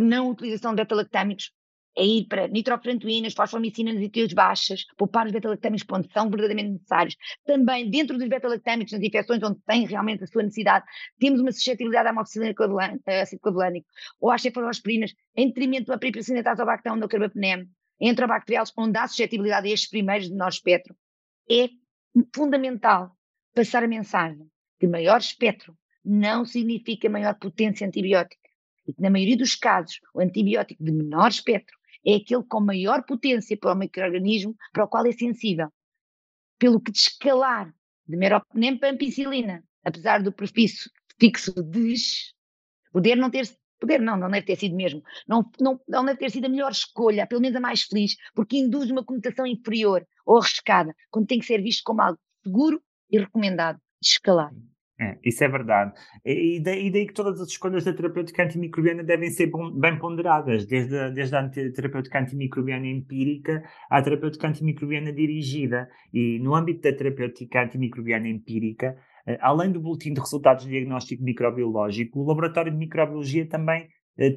não 0.00 0.30
utilização 0.30 0.70
de 0.72 0.76
beta-lactâmicos, 0.76 1.52
é 1.98 2.06
ir 2.06 2.26
para 2.28 2.46
nitrofrantoínas, 2.46 3.34
fosfomicinas 3.34 4.00
e 4.00 4.08
tios 4.08 4.32
baixas, 4.32 4.86
poupar 4.96 5.26
os 5.26 5.32
beta-lactâmicos 5.32 5.82
quando 5.82 6.10
são 6.12 6.30
verdadeiramente 6.30 6.74
necessários. 6.74 7.16
Também, 7.44 7.90
dentro 7.90 8.16
dos 8.16 8.28
beta-lactâmicos, 8.28 8.92
nas 8.92 9.02
infecções 9.02 9.42
onde 9.42 9.58
tem 9.66 9.84
realmente 9.84 10.22
a 10.22 10.26
sua 10.28 10.44
necessidade, 10.44 10.84
temos 11.18 11.40
uma 11.40 11.50
suscetibilidade 11.50 12.06
à 12.06 12.10
amoxicilina 12.12 12.54
eh, 13.06 13.20
ácido 13.20 13.42
clavulânico 13.42 13.88
ou 14.20 14.30
às 14.30 14.40
cefalosporinas, 14.40 15.12
em 15.36 15.48
detrimento 15.48 15.86
da 15.86 15.98
peripicina 15.98 16.42
tazobactão 16.42 16.94
no 16.94 17.08
carbapenem, 17.08 17.68
enterobacteriales, 18.00 18.72
onde 18.76 18.96
há 18.96 19.08
suscetibilidade 19.08 19.68
a 19.68 19.72
estes 19.72 19.90
primeiros 19.90 20.28
de 20.28 20.32
menor 20.32 20.50
espectro. 20.50 20.94
É 21.50 21.68
fundamental 22.32 23.10
passar 23.54 23.82
a 23.82 23.88
mensagem 23.88 24.46
que 24.78 24.86
maior 24.86 25.18
espectro 25.18 25.76
não 26.04 26.44
significa 26.44 27.10
maior 27.10 27.34
potência 27.34 27.86
antibiótica. 27.86 28.48
E 28.86 28.94
que, 28.94 29.02
na 29.02 29.10
maioria 29.10 29.36
dos 29.36 29.56
casos, 29.56 30.00
o 30.14 30.20
antibiótico 30.20 30.82
de 30.82 30.92
menor 30.92 31.28
espectro 31.28 31.77
é 32.08 32.16
aquele 32.16 32.42
com 32.44 32.60
maior 32.60 33.04
potência 33.04 33.56
para 33.56 33.72
o 33.72 33.76
microorganismo 33.76 34.56
para 34.72 34.84
o 34.84 34.88
qual 34.88 35.06
é 35.06 35.12
sensível. 35.12 35.68
Pelo 36.58 36.80
que 36.80 36.90
descalar 36.90 37.72
de 38.06 38.16
meropenem 38.16 38.80
ampicilina, 38.82 39.62
apesar 39.84 40.22
do 40.22 40.32
prefixo 40.32 40.90
fixo 41.20 41.52
des, 41.62 42.32
poder 42.92 43.16
não 43.16 43.30
ter 43.30 43.46
poder 43.80 44.00
não, 44.00 44.16
não 44.16 44.28
deve 44.28 44.46
ter 44.46 44.56
sido 44.56 44.74
mesmo, 44.74 45.02
não, 45.26 45.48
não, 45.60 45.80
não 45.88 46.04
deve 46.04 46.18
ter 46.18 46.30
sido 46.30 46.46
a 46.46 46.48
melhor 46.48 46.72
escolha, 46.72 47.26
pelo 47.28 47.40
menos 47.40 47.56
a 47.56 47.60
mais 47.60 47.82
feliz, 47.82 48.16
porque 48.34 48.56
induz 48.56 48.90
uma 48.90 49.04
conotação 49.04 49.46
inferior 49.46 50.04
ou 50.26 50.38
arriscada, 50.38 50.94
quando 51.10 51.28
tem 51.28 51.38
que 51.38 51.46
ser 51.46 51.62
visto 51.62 51.82
como 51.84 52.02
algo 52.02 52.18
seguro 52.42 52.82
e 53.08 53.18
recomendado 53.18 53.76
de 54.00 54.08
escalar. 54.08 54.52
É, 55.00 55.16
isso 55.24 55.44
é 55.44 55.48
verdade. 55.48 55.92
E 56.24 56.60
daí, 56.60 56.88
e 56.88 56.90
daí, 56.90 57.06
que 57.06 57.14
todas 57.14 57.40
as 57.40 57.48
escolhas 57.48 57.84
da 57.84 57.92
terapêutica 57.92 58.42
antimicrobiana 58.42 59.04
devem 59.04 59.30
ser 59.30 59.48
bem 59.76 59.96
ponderadas, 59.96 60.66
desde 60.66 60.98
a, 60.98 61.08
desde 61.08 61.36
a 61.36 61.48
terapêutica 61.48 62.18
antimicrobiana 62.18 62.86
empírica 62.86 63.62
à 63.88 64.02
terapêutica 64.02 64.48
antimicrobiana 64.48 65.12
dirigida. 65.12 65.88
E 66.12 66.40
no 66.40 66.52
âmbito 66.52 66.82
da 66.82 66.92
terapêutica 66.92 67.62
antimicrobiana 67.62 68.26
empírica, 68.26 68.96
eh, 69.24 69.38
além 69.40 69.70
do 69.70 69.80
boletim 69.80 70.12
de 70.12 70.20
resultados 70.20 70.64
de 70.64 70.70
diagnóstico 70.70 71.22
microbiológico, 71.22 72.18
o 72.18 72.26
laboratório 72.26 72.72
de 72.72 72.78
microbiologia 72.78 73.46
também 73.46 73.88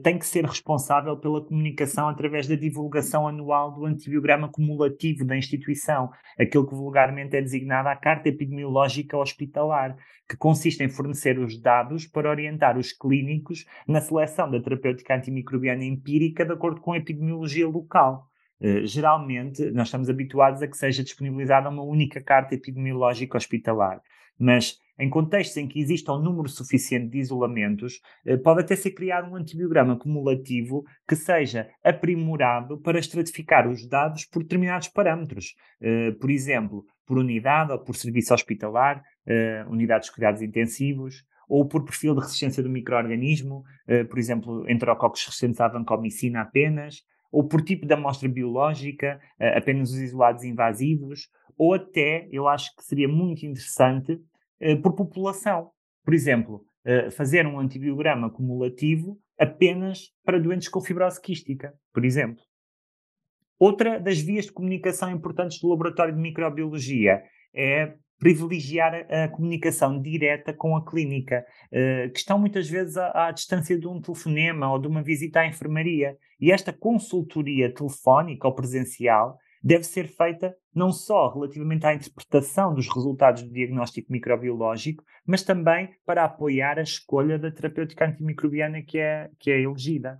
tem 0.03 0.19
que 0.19 0.27
ser 0.27 0.45
responsável 0.45 1.17
pela 1.17 1.43
comunicação 1.43 2.07
através 2.07 2.47
da 2.47 2.55
divulgação 2.55 3.27
anual 3.27 3.71
do 3.71 3.85
antibiograma 3.85 4.47
cumulativo 4.47 5.25
da 5.25 5.35
instituição, 5.35 6.11
aquilo 6.39 6.67
que 6.67 6.75
vulgarmente 6.75 7.35
é 7.35 7.41
designado 7.41 7.89
a 7.89 7.95
Carta 7.95 8.29
Epidemiológica 8.29 9.17
Hospitalar, 9.17 9.97
que 10.29 10.38
consiste 10.38 10.83
em 10.83 10.88
fornecer 10.88 11.39
os 11.39 11.59
dados 11.59 12.05
para 12.05 12.29
orientar 12.29 12.77
os 12.77 12.93
clínicos 12.93 13.65
na 13.88 14.00
seleção 14.00 14.50
da 14.50 14.61
terapêutica 14.61 15.15
antimicrobiana 15.15 15.83
empírica 15.83 16.45
de 16.45 16.53
acordo 16.53 16.79
com 16.79 16.93
a 16.93 16.97
epidemiologia 16.97 17.67
local. 17.67 18.27
Uh, 18.61 18.85
geralmente, 18.85 19.71
nós 19.71 19.88
estamos 19.88 20.09
habituados 20.09 20.61
a 20.61 20.67
que 20.67 20.77
seja 20.77 21.03
disponibilizada 21.03 21.67
uma 21.69 21.81
única 21.81 22.21
carta 22.21 22.53
epidemiológica 22.53 23.35
hospitalar, 23.35 24.00
mas 24.39 24.79
em 25.01 25.10
contextos 25.10 25.58
em 25.58 25.67
que 25.67 25.79
exista 25.79 26.13
um 26.13 26.22
número 26.22 26.48
suficiente 26.48 27.10
de 27.10 27.17
isolamentos, 27.17 28.00
eh, 28.24 28.38
pode 28.38 28.62
até 28.62 28.75
ser 28.75 28.91
criado 28.91 29.31
um 29.31 29.36
antibiograma 29.36 29.98
cumulativo 29.98 30.86
que 31.08 31.15
seja 31.15 31.67
aprimorado 31.84 32.79
para 32.79 33.00
estratificar 33.00 33.67
os 33.67 33.88
dados 33.88 34.25
por 34.25 34.43
determinados 34.43 34.89
parâmetros. 34.89 35.55
Eh, 35.81 36.12
por 36.12 36.29
exemplo, 36.29 36.86
por 37.03 37.17
unidade 37.17 37.72
ou 37.72 37.79
por 37.79 37.96
serviço 37.96 38.31
hospitalar, 38.31 39.01
eh, 39.25 39.65
unidades 39.67 40.08
de 40.08 40.13
cuidados 40.13 40.41
intensivos, 40.43 41.24
ou 41.50 41.67
por 41.67 41.84
perfil 41.84 42.13
de 42.13 42.22
resistência 42.22 42.63
do 42.63 42.70
microorganismo, 42.70 43.65
por 44.10 44.17
exemplo, 44.17 44.72
enterococos 44.72 45.25
resistentes 45.25 45.60
à 45.60 45.67
vancomicina 45.67 46.43
apenas, 46.43 47.03
ou 47.29 47.46
por 47.46 47.62
tipo 47.62 47.86
de 47.86 47.93
amostra 47.93 48.29
biológica, 48.29 49.20
apenas 49.38 49.91
os 49.91 49.98
isolados 49.98 50.46
invasivos, 50.46 51.27
ou 51.58 51.74
até, 51.74 52.29
eu 52.31 52.48
acho 52.48 52.74
que 52.75 52.86
seria 52.86 53.08
muito 53.08 53.46
interessante, 53.46 54.17
por 54.82 54.94
população. 54.94 55.72
Por 56.03 56.13
exemplo, 56.13 56.65
eh, 56.84 57.12
fazer 57.12 57.46
um 57.46 57.60
antibiograma 57.60 58.30
cumulativo 58.30 59.20
apenas 59.38 60.12
para 60.25 60.39
doentes 60.39 60.68
com 60.68 60.82
fibrose 60.82 61.22
quística, 61.22 61.74
por 61.94 62.03
exemplo. 62.03 62.41
Outra 63.60 64.00
das 64.00 64.20
vias 64.20 64.46
de 64.46 64.51
comunicação 64.51 65.12
importantes 65.12 65.60
do 65.60 65.70
laboratório 65.70 66.15
de 66.15 66.20
microbiologia 66.20 67.22
é 67.53 67.94
privilegiar 68.18 69.08
a, 69.12 69.27
comunicação 69.27 70.01
direta 70.01 70.53
com 70.53 70.75
a 70.75 70.84
clínica, 70.84 71.46
eh, 71.72 72.10
que 72.10 72.20
estão 72.20 72.39
muitas 72.39 72.68
vezes 72.68 72.98
à, 72.98 73.27
à, 73.27 73.32
distância 73.32 73.77
de 73.77 73.88
um 73.88 74.01
telefonema 74.01 74.72
ou 74.72 74.80
de 74.80 74.88
uma 74.88 75.03
visita 75.03 75.41
à 75.41 75.48
enfermaria. 75.48 76.18
E 76.39 76.51
esta 76.51 76.74
consultoria 76.74 77.72
telefónica 77.72 78.48
ou 78.48 78.56
presencial 78.56 79.38
deve 79.63 79.84
ser 79.84 80.08
feita 80.08 80.56
não 80.74 80.92
só 80.92 81.30
relativamente 81.34 81.86
à 81.86 81.94
interpretação 81.94 82.74
dos 82.74 82.88
resultados 82.88 83.44
do 83.44 83.51
diagnóstico 83.51 84.12
microbiológico, 84.12 85.04
mas 85.25 85.44
também 85.44 85.94
para 86.06 86.24
apoiar 86.24 86.80
a 86.80 86.84
escolha 86.84 87.38
da 87.38 87.51
terapêutica 87.51 88.06
antimicrobiana 88.06 88.82
que 88.82 88.98
é, 88.98 89.30
que 89.40 89.51
é 89.51 89.62
elegida. 89.62 90.20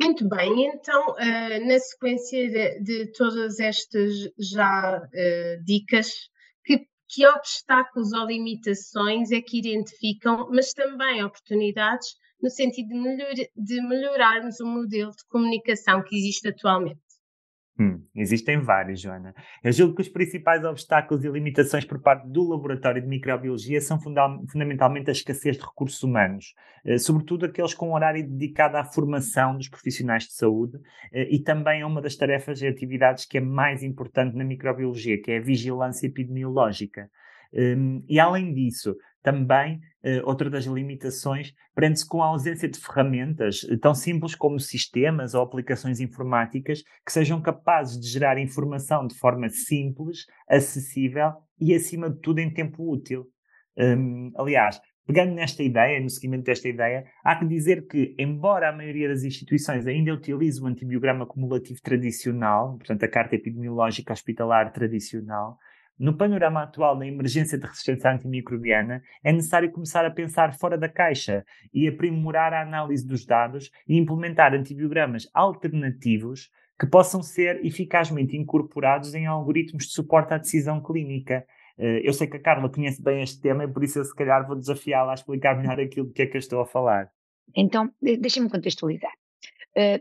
Muito 0.00 0.28
bem, 0.28 0.66
então, 0.66 1.10
uh, 1.10 1.66
na 1.66 1.78
sequência 1.78 2.48
de, 2.48 2.80
de, 2.80 3.12
todas 3.12 3.58
estas 3.58 4.14
já 4.38 5.02
uh, 5.02 5.64
dicas, 5.64 6.12
que, 6.64 6.86
que 7.08 7.26
obstáculos 7.26 8.12
ou 8.12 8.26
limitações 8.26 9.32
é 9.32 9.40
que 9.40 9.58
identificam, 9.58 10.48
mas 10.52 10.72
também 10.72 11.24
oportunidades 11.24 12.06
no 12.40 12.48
sentido 12.48 12.88
de, 12.90 12.94
melhor, 12.94 13.34
de 13.56 13.80
melhorarmos 13.82 14.60
o 14.60 14.66
modelo 14.66 15.10
de 15.10 15.26
comunicação 15.28 16.02
que 16.04 16.16
existe 16.16 16.48
atualmente? 16.48 17.07
Hum, 17.80 18.02
existem 18.12 18.58
vários, 18.58 19.00
Joana. 19.00 19.32
Eu 19.62 19.70
julgo 19.70 19.94
que 19.94 20.02
os 20.02 20.08
principais 20.08 20.64
obstáculos 20.64 21.24
e 21.24 21.28
limitações 21.28 21.84
por 21.84 22.00
parte 22.00 22.26
do 22.26 22.42
laboratório 22.48 23.00
de 23.00 23.06
microbiologia 23.06 23.80
são 23.80 24.00
funda 24.00 24.26
fundamentalmente 24.50 25.10
a 25.10 25.12
escassez 25.12 25.56
de 25.56 25.64
recursos 25.64 26.02
humanos, 26.02 26.54
eh, 26.84 26.98
sobretudo 26.98 27.46
aqueles 27.46 27.74
com 27.74 27.94
horário 27.94 28.28
dedicado 28.28 28.76
à 28.76 28.84
formação 28.84 29.56
dos 29.56 29.68
profissionais 29.68 30.24
de 30.24 30.32
saúde 30.32 30.76
eh, 31.12 31.28
e 31.30 31.38
também 31.38 31.82
a 31.82 31.86
uma 31.86 32.02
das 32.02 32.16
tarefas 32.16 32.60
e 32.62 32.66
atividades 32.66 33.24
que 33.24 33.38
é 33.38 33.40
mais 33.40 33.84
importante 33.84 34.36
na 34.36 34.42
microbiologia, 34.42 35.22
que 35.22 35.30
é 35.30 35.38
a 35.38 35.42
vigilância 35.42 36.08
epidemiológica. 36.08 37.08
Um, 37.52 38.04
e 38.06 38.20
além 38.20 38.52
disso, 38.52 38.94
também, 39.22 39.76
uh, 40.04 40.24
outra 40.24 40.48
das 40.48 40.64
limitações 40.64 41.52
prende-se 41.74 42.06
com 42.06 42.22
a 42.22 42.26
ausência 42.26 42.68
de 42.68 42.78
ferramentas 42.78 43.62
uh, 43.64 43.78
tão 43.78 43.94
simples 43.94 44.34
como 44.34 44.58
sistemas 44.60 45.34
ou 45.34 45.42
aplicações 45.42 46.00
informáticas 46.00 46.82
que 47.04 47.12
sejam 47.12 47.40
capazes 47.40 47.98
de 47.98 48.08
gerar 48.08 48.38
informação 48.38 49.06
de 49.06 49.14
forma 49.16 49.48
simples, 49.48 50.26
acessível 50.48 51.32
e, 51.60 51.74
acima 51.74 52.10
de 52.10 52.20
tudo, 52.20 52.38
em 52.38 52.52
tempo 52.52 52.90
útil. 52.90 53.26
Um, 53.76 54.32
aliás, 54.36 54.80
pegando 55.08 55.32
nesta 55.32 55.62
ideia, 55.62 55.98
no 56.00 56.10
seguimento 56.10 56.44
desta 56.44 56.68
ideia, 56.68 57.04
há 57.24 57.34
que 57.36 57.46
dizer 57.46 57.86
que, 57.86 58.14
embora 58.18 58.68
a 58.68 58.72
maioria 58.72 59.08
das 59.08 59.24
instituições 59.24 59.86
ainda 59.86 60.12
utilize 60.12 60.60
o 60.60 60.66
antibiograma 60.66 61.24
cumulativo 61.26 61.80
tradicional, 61.82 62.76
portanto, 62.76 63.04
a 63.04 63.08
carta 63.08 63.34
epidemiológica 63.34 64.12
hospitalar 64.12 64.70
tradicional, 64.70 65.58
no 65.98 66.16
panorama 66.16 66.62
atual 66.62 66.96
da 66.96 67.06
emergência 67.06 67.58
de 67.58 67.66
resistência 67.66 68.10
antimicrobiana, 68.10 69.02
é 69.24 69.32
necessário 69.32 69.72
começar 69.72 70.04
a 70.04 70.10
pensar 70.10 70.56
fora 70.56 70.78
da 70.78 70.88
caixa 70.88 71.44
e 71.74 71.88
aprimorar 71.88 72.52
a 72.52 72.62
análise 72.62 73.06
dos 73.06 73.26
dados 73.26 73.70
e 73.86 73.98
implementar 73.98 74.54
antibiogramas 74.54 75.28
alternativos 75.34 76.50
que 76.78 76.86
possam 76.86 77.22
ser 77.22 77.64
eficazmente 77.66 78.36
incorporados 78.36 79.12
em 79.14 79.26
algoritmos 79.26 79.86
de 79.86 79.92
suporte 79.92 80.32
à 80.32 80.38
decisão 80.38 80.80
clínica. 80.80 81.44
Eh, 81.76 82.02
eu 82.04 82.12
sei 82.12 82.28
que 82.28 82.36
a 82.36 82.40
Carla 82.40 82.70
conhece 82.70 83.02
bem 83.02 83.20
este 83.20 83.40
tema 83.40 83.64
e 83.64 83.68
por 83.68 83.82
isso 83.82 83.98
eu 83.98 84.04
se 84.04 84.14
calhar 84.14 84.46
vou 84.46 84.54
desafiá-la 84.54 85.10
a 85.10 85.14
explicar 85.14 85.56
melhor 85.56 85.80
aquilo 85.80 86.12
que 86.12 86.22
é 86.22 86.26
que 86.26 86.36
eu 86.36 86.38
estou 86.38 86.60
a 86.60 86.66
falar. 86.66 87.10
Então, 87.56 87.90
deixa-me 88.00 88.48
contextualizar. 88.48 89.12
A, 89.76 90.00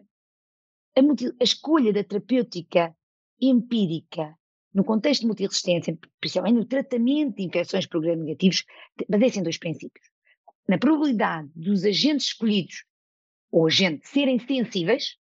a 1.39 1.43
escolha 1.43 1.91
da 1.91 2.03
terapêutica 2.03 2.95
empírica 3.41 4.35
no 4.73 4.83
contexto 4.83 5.21
de 5.21 5.27
multiresistência, 5.27 5.97
principalmente 6.19 6.55
no 6.55 6.65
tratamento 6.65 7.35
de 7.37 7.43
infecções 7.43 7.87
por 7.87 8.01
gram 8.01 8.15
negativos, 8.15 8.63
baseia-se 9.09 9.39
em 9.39 9.43
dois 9.43 9.57
princípios. 9.57 10.07
Na 10.67 10.77
probabilidade 10.77 11.49
dos 11.55 11.83
agentes 11.83 12.27
escolhidos 12.27 12.85
ou 13.51 13.65
agentes 13.65 14.09
serem 14.09 14.39
sensíveis 14.39 15.17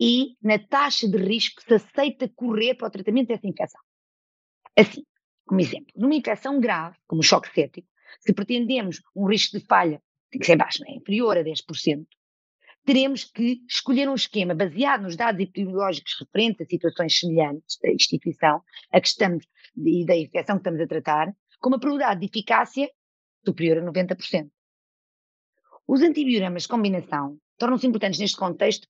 e 0.00 0.36
na 0.42 0.58
taxa 0.58 1.08
de 1.08 1.16
risco 1.18 1.60
que 1.60 1.68
se 1.68 1.74
aceita 1.74 2.28
correr 2.28 2.74
para 2.74 2.88
o 2.88 2.90
tratamento 2.90 3.28
dessa 3.28 3.46
infecção. 3.46 3.80
Assim, 4.76 5.04
como 5.46 5.60
exemplo, 5.60 5.92
numa 5.94 6.14
infecção 6.14 6.58
grave, 6.58 6.96
como 7.06 7.20
o 7.20 7.24
choque 7.24 7.52
cético, 7.54 7.86
se 8.20 8.32
pretendemos 8.32 9.00
um 9.14 9.26
risco 9.26 9.58
de 9.58 9.64
falha, 9.66 10.02
tem 10.30 10.40
que 10.40 10.46
ser 10.46 10.56
baixo, 10.56 10.82
é? 10.86 10.94
inferior 10.94 11.36
a 11.36 11.44
10%, 11.44 12.06
teremos 12.84 13.24
que 13.24 13.62
escolher 13.68 14.08
um 14.08 14.14
esquema 14.14 14.54
baseado 14.54 15.02
nos 15.02 15.16
dados 15.16 15.40
epidemiológicos 15.40 16.16
referentes 16.20 16.60
a 16.60 16.70
situações 16.70 17.18
semelhantes 17.18 17.78
da 17.82 17.90
instituição 17.90 18.62
a 18.92 19.00
que 19.00 19.08
estamos 19.08 19.46
e 19.76 20.04
da 20.04 20.16
infecção 20.16 20.56
que 20.56 20.60
estamos 20.60 20.80
a 20.80 20.86
tratar, 20.86 21.34
com 21.60 21.70
uma 21.70 21.80
probabilidade 21.80 22.20
de 22.20 22.26
eficácia 22.26 22.88
superior 23.44 23.78
a 23.78 23.82
90%. 23.82 24.50
Os 25.86 26.02
antibiogramas 26.02 26.62
de 26.62 26.68
combinação 26.68 27.38
tornam-se 27.58 27.86
importantes 27.86 28.20
neste 28.20 28.36
contexto 28.36 28.86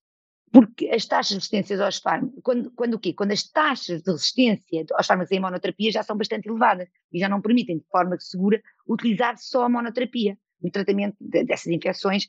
porque 0.53 0.89
as 0.89 1.05
taxas 1.05 1.31
de 1.31 1.35
resistência 1.35 1.85
aos 1.85 1.99
fármacos, 1.99 2.41
quando, 2.45 2.71
quando 2.73 2.95
o 2.95 2.99
quê? 2.99 3.13
Quando 3.13 3.33
as 3.33 3.43
taxas 3.43 4.03
de 4.03 4.11
resistência 4.11 4.85
aos 4.95 5.07
fármacos 5.07 5.33
em 5.33 5.41
monoterapia 5.41 5.91
já 5.91 6.03
são 6.05 6.17
bastante 6.17 6.49
elevadas 6.49 6.89
e 7.13 7.19
já 7.19 7.29
não 7.29 7.41
permitem 7.41 7.79
de 7.79 7.85
forma 7.91 8.17
segura 8.21 8.63
utilizar 8.87 9.37
só 9.37 9.65
a 9.65 9.69
monoterapia 9.69 10.39
no 10.63 10.71
tratamento 10.71 11.17
de, 11.21 11.45
dessas 11.45 11.67
infecções 11.67 12.29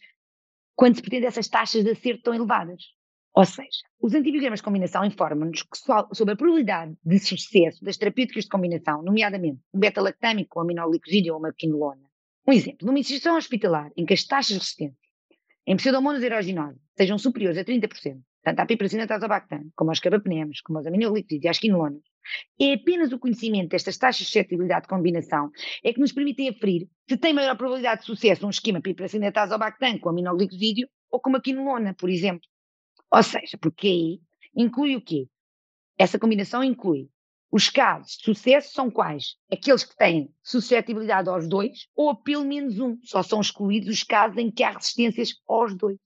quando 0.76 0.96
se 0.96 1.02
pretende 1.02 1.26
essas 1.26 1.48
taxas 1.48 1.84
de 1.84 1.92
acerto 1.92 2.24
tão 2.24 2.34
elevadas. 2.34 2.84
Ou 3.34 3.46
seja, 3.46 3.82
os 4.00 4.14
antibiogramas 4.14 4.60
de 4.60 4.64
combinação 4.64 5.04
informam-nos 5.04 5.66
sobre 6.14 6.34
a 6.34 6.38
probabilidade 6.38 6.96
de 7.04 7.20
sucesso 7.20 7.84
das 7.84 7.98
terapêuticas 7.98 8.46
de 8.46 8.50
combinação, 8.50 9.02
nomeadamente 9.02 9.60
um 9.74 9.80
beta-lactâmico 9.80 10.52
com 10.52 10.62
aminoglicosídeo 10.62 11.34
ou 11.34 11.40
uma 11.40 11.52
quinolona. 11.52 12.10
Um 12.48 12.54
exemplo, 12.54 12.86
numa 12.86 13.00
instituição 13.00 13.36
hospitalar 13.36 13.92
em 13.98 14.06
que 14.06 14.14
as 14.14 14.24
taxas 14.24 14.58
de 14.58 14.94
em 15.68 15.76
pseudomonas 15.76 16.22
aeroginose 16.22 16.80
sejam 16.96 17.18
superiores 17.18 17.58
a 17.58 17.66
30%, 17.66 18.22
tanto 18.44 18.60
à 18.60 18.66
piperacina 18.66 19.08
tazobactam, 19.08 19.72
como 19.76 19.90
aos 19.90 20.00
carbapenemas, 20.00 20.62
como 20.62 20.78
aos 20.78 20.86
aminoglicosídeos 20.86 21.44
e 21.44 21.50
às 21.50 21.60
quinolonas, 21.60 22.04
é 22.60 22.74
apenas 22.74 23.12
o 23.12 23.20
conhecimento 23.20 23.70
destas 23.70 23.98
taxas 23.98 24.20
de 24.20 24.26
suscetibilidade 24.26 24.84
de 24.84 24.90
combinação 24.90 25.52
é 25.84 25.94
que 25.94 26.00
nos 26.00 26.12
permitem 26.12 26.50
aferir 26.50 26.88
se 27.08 27.18
tem 27.18 27.34
maior 27.34 27.56
probabilidade 27.56 28.02
de 28.02 28.08
sucesso 28.08 28.46
um 28.46 28.50
esquema 28.50 28.82
piperacinatas 28.82 29.52
ou 29.52 29.60
bactam 29.60 29.98
com 30.00 30.10
aminoglicosídeo 30.10 30.88
ou 31.10 31.20
com 31.20 31.30
uma 31.30 31.42
quinolona, 31.42 31.94
por 31.94 32.10
exemplo. 32.10 32.48
Ou 33.12 33.24
seja, 33.24 33.58
porque 33.58 33.88
aí 33.88 34.22
inclui 34.56 34.96
o 34.96 35.02
quê? 35.02 35.28
Essa 35.98 36.20
combinação 36.20 36.64
inclui 36.64 37.10
os 37.56 37.70
casos 37.70 38.18
de 38.18 38.26
sucesso 38.26 38.74
são 38.74 38.92
quais? 38.92 39.38
Aqueles 39.50 39.86
que 39.86 39.96
têm 39.96 40.30
suscetibilidade 40.44 41.30
aos 41.30 41.48
dois 41.48 41.88
ou 41.96 42.10
a 42.10 42.16
pelo 42.16 42.44
menos 42.44 42.80
um. 42.80 43.00
Só 43.02 43.24
são 43.24 43.40
excluídos 43.40 43.88
os 43.88 44.04
casos 44.04 44.38
em 44.38 44.52
que 44.52 44.62
há 44.62 44.72
resistências 44.72 45.36
aos 45.48 45.74
dois. 45.74 45.98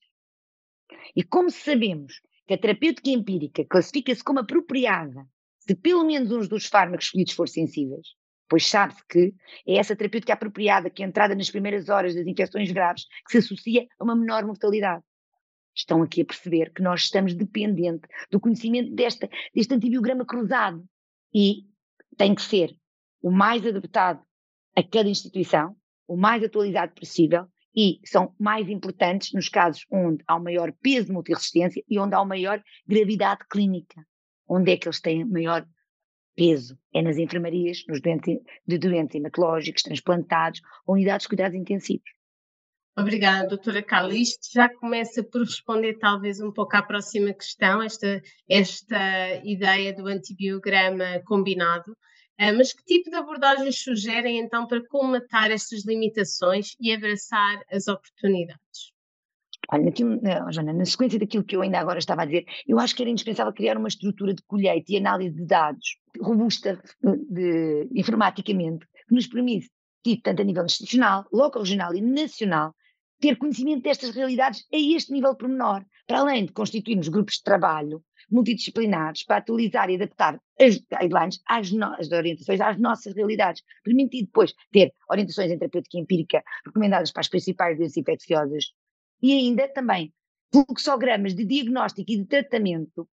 E 1.15 1.23
como 1.23 1.49
sabemos 1.49 2.21
que 2.45 2.53
a 2.53 2.57
terapêutica 2.57 3.09
empírica 3.09 3.65
classifica-se 3.65 4.23
como 4.23 4.39
apropriada 4.39 5.25
se 5.69 5.75
pelo 5.75 6.03
menos 6.03 6.31
um 6.31 6.39
dos 6.47 6.65
fármacos 6.65 7.05
escolhidos 7.05 7.35
for 7.35 7.47
sensíveis, 7.47 8.07
pois 8.49 8.65
sabe-se 8.65 9.05
que 9.07 9.35
é 9.67 9.77
essa 9.77 9.95
terapêutica 9.95 10.33
apropriada 10.33 10.89
que 10.89 11.03
é 11.03 11.05
entrada 11.05 11.35
nas 11.35 11.51
primeiras 11.51 11.89
horas 11.89 12.15
das 12.15 12.25
infecções 12.25 12.71
graves 12.71 13.05
que 13.23 13.33
se 13.33 13.37
associa 13.37 13.85
a 13.99 14.03
uma 14.03 14.15
menor 14.15 14.43
mortalidade. 14.47 15.03
Estão 15.75 16.01
aqui 16.01 16.23
a 16.23 16.25
perceber 16.25 16.73
que 16.73 16.81
nós 16.81 17.01
estamos 17.01 17.35
dependentes 17.35 18.09
do 18.31 18.39
conhecimento 18.39 18.95
desta, 18.95 19.29
deste 19.53 19.71
antibiograma 19.71 20.25
cruzado 20.25 20.83
e 21.31 21.67
tem 22.17 22.33
que 22.33 22.41
ser 22.41 22.75
o 23.21 23.29
mais 23.29 23.63
adaptado 23.63 24.23
a 24.75 24.81
cada 24.81 25.07
instituição, 25.07 25.75
o 26.07 26.17
mais 26.17 26.43
atualizado 26.43 26.95
possível 26.95 27.45
e 27.75 27.99
são 28.05 28.33
mais 28.39 28.67
importantes 28.69 29.33
nos 29.33 29.49
casos 29.49 29.85
onde 29.91 30.23
há 30.25 30.35
um 30.35 30.43
maior 30.43 30.73
peso 30.81 31.05
de 31.05 31.11
multiresistência 31.11 31.83
e 31.87 31.99
onde 31.99 32.15
há 32.15 32.19
uma 32.21 32.29
maior 32.29 32.59
gravidade 32.87 33.41
clínica. 33.47 34.03
Onde 34.49 34.71
é 34.71 34.77
que 34.77 34.87
eles 34.87 34.99
têm 34.99 35.23
maior 35.23 35.65
peso? 36.35 36.77
É 36.93 37.01
nas 37.01 37.17
enfermarias, 37.17 37.83
nos 37.87 38.01
doentes, 38.01 38.39
de 38.67 38.77
doentes 38.77 39.15
hematológicos, 39.15 39.83
transplantados, 39.83 40.61
unidades 40.87 41.23
de 41.23 41.29
cuidados 41.29 41.55
intensivos. 41.55 42.09
Obrigada, 42.97 43.47
doutora 43.47 43.81
Carla. 43.81 44.13
Isto 44.13 44.51
já 44.51 44.67
começa 44.67 45.23
por 45.23 45.41
responder 45.41 45.97
talvez 45.99 46.41
um 46.41 46.51
pouco 46.51 46.75
à 46.75 46.81
próxima 46.81 47.33
questão, 47.33 47.81
esta, 47.81 48.21
esta 48.49 49.41
ideia 49.45 49.93
do 49.93 50.07
antibiograma 50.07 51.21
combinado. 51.25 51.91
Uh, 52.41 52.55
mas 52.57 52.73
que 52.73 52.83
tipo 52.83 53.09
de 53.09 53.15
abordagens 53.17 53.81
sugerem 53.81 54.39
então 54.39 54.65
para 54.65 54.85
colmatar 54.87 55.51
estas 55.51 55.85
limitações 55.85 56.75
e 56.79 56.93
abraçar 56.93 57.61
as 57.71 57.87
oportunidades? 57.87 58.93
Olha, 59.71 59.83
naquilo, 59.83 60.19
Joana, 60.51 60.73
na 60.73 60.85
sequência 60.85 61.19
daquilo 61.19 61.43
que 61.43 61.55
eu 61.55 61.61
ainda 61.61 61.79
agora 61.79 61.99
estava 61.99 62.23
a 62.23 62.25
dizer, 62.25 62.45
eu 62.67 62.79
acho 62.79 62.95
que 62.95 63.03
era 63.03 63.11
indispensável 63.11 63.53
criar 63.53 63.77
uma 63.77 63.87
estrutura 63.87 64.33
de 64.33 64.41
colheita 64.43 64.91
e 64.91 64.97
análise 64.97 65.35
de 65.35 65.45
dados 65.45 65.97
robusta 66.19 66.81
de, 67.03 67.17
de, 67.29 67.89
informaticamente, 67.93 68.85
que 69.07 69.13
nos 69.13 69.27
permite, 69.27 69.69
tanto 70.23 70.41
a 70.41 70.45
nível 70.45 70.65
institucional, 70.65 71.25
local, 71.31 71.61
regional 71.61 71.93
e 71.93 72.01
nacional, 72.01 72.73
ter 73.19 73.37
conhecimento 73.37 73.83
destas 73.83 74.15
realidades 74.15 74.65
a 74.73 74.77
este 74.77 75.11
nível 75.11 75.35
pormenor, 75.35 75.85
para 76.07 76.19
além 76.19 76.45
de 76.45 76.53
constituirmos 76.53 77.09
grupos 77.09 77.35
de 77.35 77.43
trabalho 77.43 78.03
multidisciplinares 78.31 79.23
para 79.23 79.37
atualizar 79.37 79.89
e 79.89 79.95
adaptar 79.95 80.39
as 80.59 80.77
guidelines 80.77 81.41
às, 81.47 81.71
no, 81.71 81.93
as 81.95 82.11
orientações 82.11 82.61
às 82.61 82.79
nossas 82.79 83.15
realidades, 83.15 83.63
permitindo 83.83 84.25
depois 84.25 84.53
ter 84.71 84.93
orientações 85.09 85.51
em 85.51 85.57
terapêutica 85.57 85.97
empírica 85.97 86.43
recomendadas 86.65 87.11
para 87.11 87.21
as 87.21 87.27
principais 87.27 87.77
doenças 87.77 87.97
infecciosas 87.97 88.65
e 89.21 89.33
ainda 89.33 89.67
também 89.67 90.13
fluxogramas 90.51 91.35
de 91.35 91.45
diagnóstico 91.45 92.11
e 92.11 92.17
de 92.17 92.25
tratamento 92.25 93.07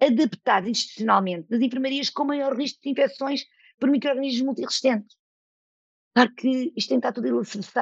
adaptados 0.00 0.68
institucionalmente 0.68 1.46
nas 1.50 1.60
enfermarias 1.60 2.10
com 2.10 2.24
maior 2.24 2.56
risco 2.56 2.80
de 2.82 2.90
infecções 2.90 3.44
por 3.78 3.90
micro-organismos 3.90 4.42
multiresistentes. 4.42 5.16
Claro 6.14 6.34
que 6.34 6.72
isto 6.76 6.88
tem 6.88 7.00
que 7.00 7.06
estar 7.06 7.12
tudo 7.12 7.28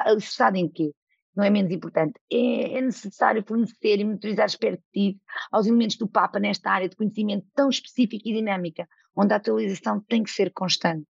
alicerçado 0.07 0.57
em 0.57 0.69
quê? 0.69 0.93
Não 1.37 1.45
é 1.45 1.51
menos 1.51 1.73
importante. 1.73 2.15
É, 2.33 2.79
é 2.79 2.81
necessário 2.81 3.45
fornecer 3.47 3.99
e 3.99 4.05
monitorizar 4.05 4.47
expertise 4.47 5.21
aos 5.51 5.67
elementos 5.67 5.97
do 5.97 6.09
Papa 6.09 6.39
nesta 6.39 6.71
área 6.71 6.89
de 6.89 6.97
conhecimento 6.97 7.47
tão 7.55 7.69
específica 7.69 8.29
e 8.29 8.33
dinâmica, 8.33 8.89
onde 9.17 9.33
a 9.33 9.37
atualização 9.37 10.01
tem 10.01 10.23
que 10.23 10.31
ser 10.31 10.53
constante. 10.53 11.07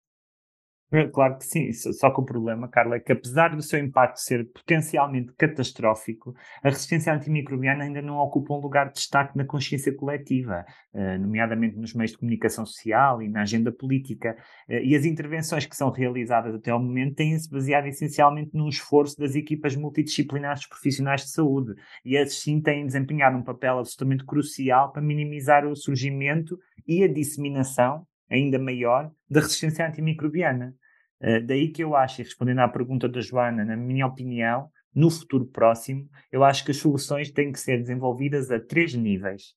É, 0.93 1.09
claro 1.09 1.39
que 1.39 1.45
sim, 1.45 1.73
só 1.73 2.09
que 2.11 2.21
o 2.21 2.25
problema, 2.25 2.69
Carla, 2.69 2.97
é 2.97 3.01
que 3.01 3.11
apesar 3.11 3.49
do 3.57 3.63
seu 3.63 3.81
impacto 3.81 4.19
ser 4.19 4.49
potencialmente 4.53 5.33
catastrófico, 5.33 6.37
a 6.63 6.69
resistência 6.69 7.13
antimicrobiana 7.13 7.83
ainda 7.83 8.01
não 8.01 8.19
ocupa 8.19 8.55
um 8.55 8.61
lugar 8.61 8.87
de 8.89 8.95
destaque 8.95 9.37
na 9.37 9.45
consciência 9.45 9.93
coletiva, 9.93 10.65
eh, 10.93 11.19
nomeadamente 11.19 11.77
nos 11.77 11.95
meios 11.95 12.13
de 12.13 12.19
comunicação 12.19 12.65
social 12.65 13.21
e 13.21 13.29
na 13.29 13.43
agenda 13.43 13.73
política. 13.73 14.37
Eh, 14.69 14.85
e 14.85 14.95
as 14.95 15.05
intervenções 15.05 15.67
que 15.67 15.75
são 15.75 15.91
realizadas 15.91 16.55
até 16.55 16.71
ao 16.71 16.79
momento 16.79 17.17
têm-se 17.17 17.51
baseado 17.51 17.87
essencialmente 17.87 18.51
num 18.55 18.69
esforço 18.69 19.19
das 19.19 19.35
equipas 19.35 19.75
multidisciplinares 19.75 20.61
dos 20.61 20.69
profissionais 20.69 21.23
de 21.23 21.31
saúde. 21.31 21.75
E 22.05 22.17
esses 22.17 22.41
sim 22.41 22.61
têm 22.61 22.87
desempenhado 22.87 23.37
um 23.37 23.43
papel 23.43 23.79
absolutamente 23.79 24.25
crucial 24.25 24.93
para 24.93 25.03
minimizar 25.03 25.67
o 25.67 25.75
surgimento 25.75 26.57
e 26.87 27.03
a 27.03 27.13
disseminação 27.13 28.07
ainda 28.31 28.59
maior 28.59 29.11
da 29.29 29.41
resistência 29.41 29.87
antimicrobiana. 29.87 30.75
Uh, 31.21 31.41
daí 31.47 31.69
que 31.69 31.83
eu 31.83 31.95
acho, 31.97 32.21
e 32.21 32.25
respondendo 32.25 32.61
à 32.61 32.69
pergunta 32.69 33.09
da 33.09 33.21
Joana, 33.21 33.65
na 33.65 33.77
minha 33.77 34.07
opinião, 34.07 34.69
no 34.95 35.11
futuro 35.11 35.47
próximo, 35.47 36.09
eu 36.31 36.45
acho 36.45 36.65
que 36.65 36.71
as 36.71 36.77
soluções 36.77 37.31
têm 37.31 37.51
que 37.51 37.59
ser 37.59 37.79
desenvolvidas 37.79 38.51
a 38.51 38.61
três 38.61 38.95
níveis. 38.95 39.55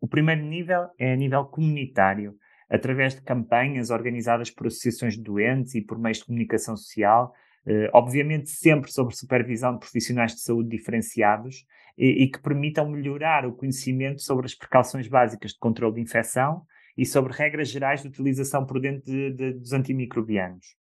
O 0.00 0.08
primeiro 0.08 0.42
nível 0.42 0.88
é 0.98 1.12
a 1.12 1.16
nível 1.16 1.44
comunitário, 1.44 2.36
através 2.70 3.14
de 3.14 3.22
campanhas 3.22 3.90
organizadas 3.90 4.50
por 4.50 4.66
associações 4.66 5.14
de 5.14 5.22
doentes 5.22 5.74
e 5.74 5.82
por 5.82 5.98
meios 5.98 6.18
de 6.18 6.26
comunicação 6.26 6.76
social, 6.76 7.32
eh, 7.66 7.90
obviamente 7.92 8.48
sempre 8.50 8.90
sob 8.90 9.14
supervisão 9.14 9.74
de 9.74 9.80
profissionais 9.80 10.34
de 10.34 10.40
saúde 10.40 10.70
diferenciados 10.70 11.66
e, 11.96 12.24
e, 12.24 12.30
que 12.30 12.40
permitam 12.40 12.88
melhorar 12.88 13.44
o 13.44 13.52
conhecimento 13.52 14.22
sobre 14.22 14.46
as 14.46 14.54
precauções 14.54 15.08
básicas 15.08 15.52
de 15.52 15.58
controle 15.58 15.96
de 15.96 16.00
infecção 16.00 16.62
e 16.98 17.06
sobre 17.06 17.32
regras 17.32 17.68
gerais 17.68 18.02
de 18.02 18.08
utilização 18.08 18.66
prudente 18.66 19.06
de, 19.06 19.32
de, 19.32 19.52
dos 19.52 19.72
antimicrobianos. 19.72 20.76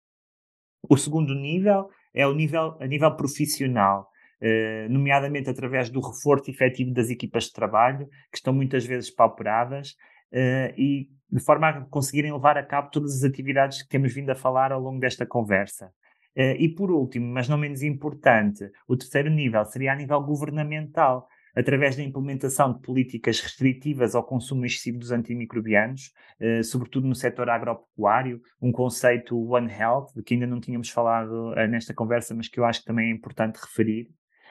O 0.88 0.96
segundo 0.96 1.34
nível 1.34 1.90
é 2.14 2.26
o 2.26 2.34
nível 2.34 2.78
a 2.80 2.86
nível 2.86 3.14
profissional, 3.14 4.08
eh, 4.40 4.88
nomeadamente 4.88 5.50
através 5.50 5.90
do 5.90 6.00
reforço 6.00 6.50
efetivo 6.50 6.94
das 6.94 7.10
equipas 7.10 7.44
de 7.44 7.52
trabalho, 7.52 8.08
que 8.32 8.38
estão 8.38 8.54
muitas 8.54 8.86
vezes 8.86 9.10
pauperadas, 9.10 9.94
eh, 10.32 10.74
e 10.78 11.10
de 11.30 11.40
forma 11.40 11.68
a 11.68 11.80
conseguirem 11.82 12.32
levar 12.32 12.56
a 12.56 12.62
cabo 12.62 12.90
todas 12.90 13.14
as 13.16 13.22
atividades 13.22 13.82
que 13.82 13.88
temos 13.88 14.14
vindo 14.14 14.30
a 14.30 14.34
falar 14.34 14.72
ao 14.72 14.80
longo 14.80 14.98
desta 14.98 15.26
conversa. 15.26 15.92
Uh, 16.36 16.52
e 16.58 16.68
por 16.68 16.90
último, 16.90 17.26
mas 17.32 17.48
não 17.48 17.56
menos 17.56 17.82
importante, 17.82 18.70
o 18.86 18.94
terceiro 18.94 19.30
nível 19.30 19.64
seria 19.64 19.94
a 19.94 19.96
nível 19.96 20.20
governamental, 20.20 21.26
através 21.56 21.96
da 21.96 22.02
implementação 22.02 22.74
de 22.74 22.80
políticas 22.80 23.40
restritivas 23.40 24.14
ao 24.14 24.22
consumo 24.22 24.66
excessivo 24.66 24.98
dos 24.98 25.10
antimicrobianos, 25.10 26.12
uh, 26.38 26.62
sobretudo 26.62 27.08
no 27.08 27.14
setor 27.14 27.48
agropecuário, 27.48 28.42
um 28.60 28.70
conceito 28.70 29.36
One 29.36 29.72
Health, 29.72 30.08
que 30.24 30.34
ainda 30.34 30.46
não 30.46 30.60
tínhamos 30.60 30.90
falado 30.90 31.52
uh, 31.52 31.66
nesta 31.66 31.94
conversa, 31.94 32.34
mas 32.34 32.46
que 32.46 32.60
eu 32.60 32.64
acho 32.66 32.80
que 32.80 32.86
também 32.86 33.08
é 33.08 33.12
importante 33.12 33.56
referir. 33.56 34.08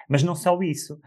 Mas 0.07 0.21
não 0.21 0.35
só 0.35 0.61
isso, 0.61 0.99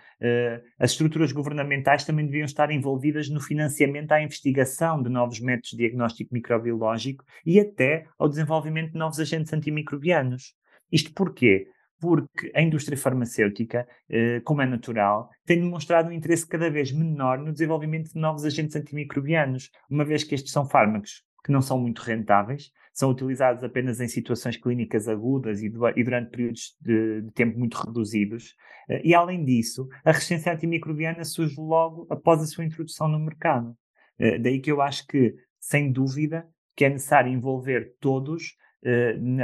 as 0.77 0.91
estruturas 0.91 1.31
governamentais 1.31 2.05
também 2.05 2.27
deviam 2.27 2.45
estar 2.45 2.69
envolvidas 2.73 3.29
no 3.29 3.41
financiamento 3.41 4.11
à 4.11 4.21
investigação 4.21 5.01
de 5.01 5.09
novos 5.09 5.39
métodos 5.39 5.71
de 5.71 5.77
diagnóstico 5.77 6.35
microbiológico 6.35 7.25
e 7.47 7.61
até 7.61 8.07
ao 8.19 8.29
desenvolvimento 8.29 8.95
de 8.95 8.99
novos 8.99 9.21
agentes 9.21 9.53
antimicrobianos. 9.53 10.53
Isto 10.91 11.13
porquê? 11.13 11.69
Porque 12.01 12.53
a 12.55 12.63
indústria 12.63 12.97
farmacêutica, 12.97 13.87
eh, 14.09 14.41
como 14.45 14.63
é 14.63 14.67
natural, 14.67 15.31
tem 15.45 15.61
demonstrado 15.61 16.11
um 16.11 16.13
interesse 16.13 16.47
cada 16.47 16.71
vez 16.71 16.93
menor 16.93 17.39
no 17.39 17.53
desenvolvimento 17.53 18.13
de 18.13 18.21
novos 18.21 18.45
agentes 18.45 18.77
antimicrobianos, 18.77 19.71
uma 19.91 20.05
vez 20.05 20.23
que 20.23 20.35
estes 20.35 20.53
são 20.53 20.65
fármacos 20.65 21.25
que 21.45 21.53
não 21.53 21.63
são 21.63 21.79
muito 21.79 22.01
rentáveis, 22.01 22.71
são 22.93 23.11
utilizados 23.11 23.63
apenas 23.63 24.01
em 24.01 24.09
situações 24.09 24.57
clínicas 24.57 25.09
agudas 25.09 25.63
e, 25.63 25.69
durante 25.69 26.31
períodos 26.31 26.77
de, 26.81 27.23
tempo 27.35 27.59
muito 27.59 27.77
reduzidos. 27.77 28.55
Eh, 28.89 29.03
e, 29.05 29.15
além 29.15 29.45
disso, 29.45 29.89
a 30.05 30.13
resistência 30.13 30.53
antimicrobiana 30.53 31.25
surge 31.25 31.55
logo 31.59 32.07
após 32.11 32.43
a 32.43 32.47
sua 32.47 32.65
introdução 32.65 33.09
no 33.09 33.19
mercado. 33.19 33.77
Eh, 34.19 34.39
daí 34.39 34.61
que 34.61 34.71
eu 34.71 34.83
acho 34.83 35.07
que, 35.07 35.35
sem 35.59 35.91
dúvida, 35.91 36.47
que 36.77 36.85
é 36.85 36.89
necessário 36.91 37.33
envolver 37.33 37.95
todos 37.99 38.57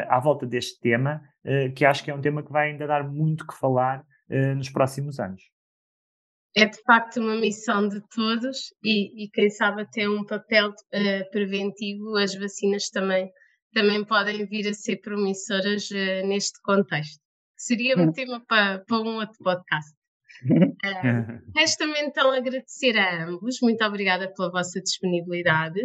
à 0.09 0.21
volta 0.21 0.47
deste 0.47 0.79
tema, 0.81 1.21
que 1.75 1.85
acho 1.85 2.03
que 2.03 2.11
é 2.11 2.15
um 2.15 2.21
tema 2.21 2.43
que 2.43 2.53
vai 2.53 2.71
ainda 2.71 2.87
dar 2.87 3.09
muito 3.09 3.47
que 3.47 3.55
falar 3.55 4.01
uh, 4.31 4.55
nos 4.55 4.71
próximos 4.71 5.19
anos. 5.21 5.43
É 6.57 6.67
de 6.67 6.81
facto 6.83 7.21
uma 7.21 7.37
missão 7.37 7.89
de 7.89 8.01
todos 8.15 8.73
e, 8.83 9.25
e 9.25 9.31
quem 9.31 9.51
sabe 9.51 9.83
até 9.83 10.09
um 10.09 10.25
papel 10.25 10.73
preventivo, 11.33 12.17
as 12.17 12.33
vacinas 12.37 12.89
também, 12.91 13.29
também 13.73 14.05
podem 14.05 14.47
vir 14.47 14.69
a 14.69 14.73
ser 14.73 14.99
promissoras 14.99 15.89
neste 16.25 16.63
contexto. 16.63 17.21
Seria 17.57 17.97
um 17.99 18.05
hum. 18.05 18.13
tema 18.13 18.41
para, 18.47 18.85
para 18.87 19.01
um 19.01 19.17
outro 19.17 19.37
podcast. 19.43 19.97
Resta-me 21.57 21.99
então 22.03 22.31
agradecer 22.31 22.97
a 22.99 23.25
ambos, 23.25 23.59
muito 23.61 23.85
obrigada 23.85 24.33
pela 24.33 24.51
vossa 24.51 24.81
disponibilidade 24.81 25.81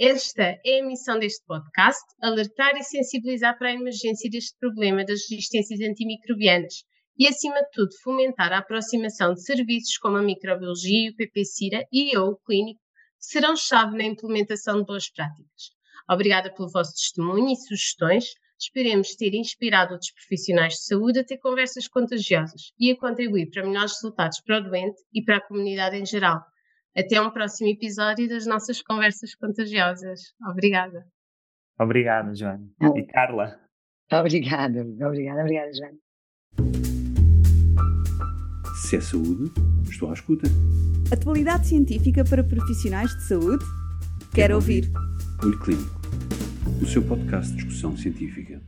esta 0.00 0.56
é 0.64 0.80
a 0.80 0.86
missão 0.86 1.18
deste 1.18 1.44
podcast: 1.44 2.04
alertar 2.22 2.76
e 2.76 2.84
sensibilizar 2.84 3.58
para 3.58 3.70
a 3.70 3.74
emergência 3.74 4.30
deste 4.30 4.56
problema 4.60 5.04
das 5.04 5.22
resistências 5.28 5.80
antimicrobianas 5.80 6.84
e, 7.18 7.26
acima 7.26 7.60
de 7.62 7.70
tudo, 7.72 7.90
fomentar 8.04 8.52
a 8.52 8.58
aproximação 8.58 9.34
de 9.34 9.42
serviços 9.42 9.98
como 9.98 10.16
a 10.16 10.22
microbiologia, 10.22 11.10
o 11.10 11.16
PPCIRA 11.16 11.84
e 11.92 12.16
ou 12.16 12.30
o 12.30 12.36
clínico, 12.36 12.80
que 13.18 13.26
serão 13.26 13.56
chave 13.56 13.96
na 13.96 14.04
implementação 14.04 14.78
de 14.78 14.86
boas 14.86 15.10
práticas. 15.10 15.70
Obrigada 16.08 16.54
pelo 16.54 16.70
vosso 16.70 16.92
testemunho 16.92 17.50
e 17.50 17.56
sugestões. 17.56 18.26
Esperemos 18.56 19.16
ter 19.16 19.34
inspirado 19.34 19.94
outros 19.94 20.12
profissionais 20.12 20.74
de 20.74 20.84
saúde 20.84 21.18
a 21.18 21.24
ter 21.24 21.38
conversas 21.38 21.88
contagiosas 21.88 22.72
e 22.78 22.92
a 22.92 22.96
contribuir 22.96 23.50
para 23.50 23.66
melhores 23.66 23.94
resultados 23.94 24.40
para 24.42 24.58
o 24.58 24.62
doente 24.62 25.00
e 25.12 25.24
para 25.24 25.38
a 25.38 25.40
comunidade 25.40 25.96
em 25.96 26.06
geral. 26.06 26.40
Até 26.98 27.20
um 27.20 27.30
próximo 27.30 27.70
episódio 27.70 28.28
das 28.28 28.44
nossas 28.44 28.82
conversas 28.82 29.32
contagiosas. 29.36 30.34
Obrigada. 30.50 31.06
Obrigado, 31.78 32.34
Joana. 32.34 32.68
E 32.96 33.04
Carla. 33.04 33.60
Obrigada, 34.10 34.80
obrigada, 34.82 35.40
obrigada, 35.42 35.70
Joana. 35.72 35.98
Se 38.82 38.96
é 38.96 39.00
saúde, 39.00 39.52
estou 39.88 40.10
à 40.10 40.14
escuta. 40.14 40.48
Atualidade 41.12 41.68
científica 41.68 42.24
para 42.24 42.42
profissionais 42.42 43.14
de 43.14 43.22
saúde? 43.28 43.64
Quero, 44.18 44.34
Quero 44.34 44.54
ouvir. 44.56 44.84
ouvir. 44.86 45.44
Olho 45.44 45.58
Clínico, 45.60 46.00
o 46.82 46.86
seu 46.86 47.06
podcast 47.06 47.52
de 47.52 47.58
discussão 47.58 47.96
científica. 47.96 48.60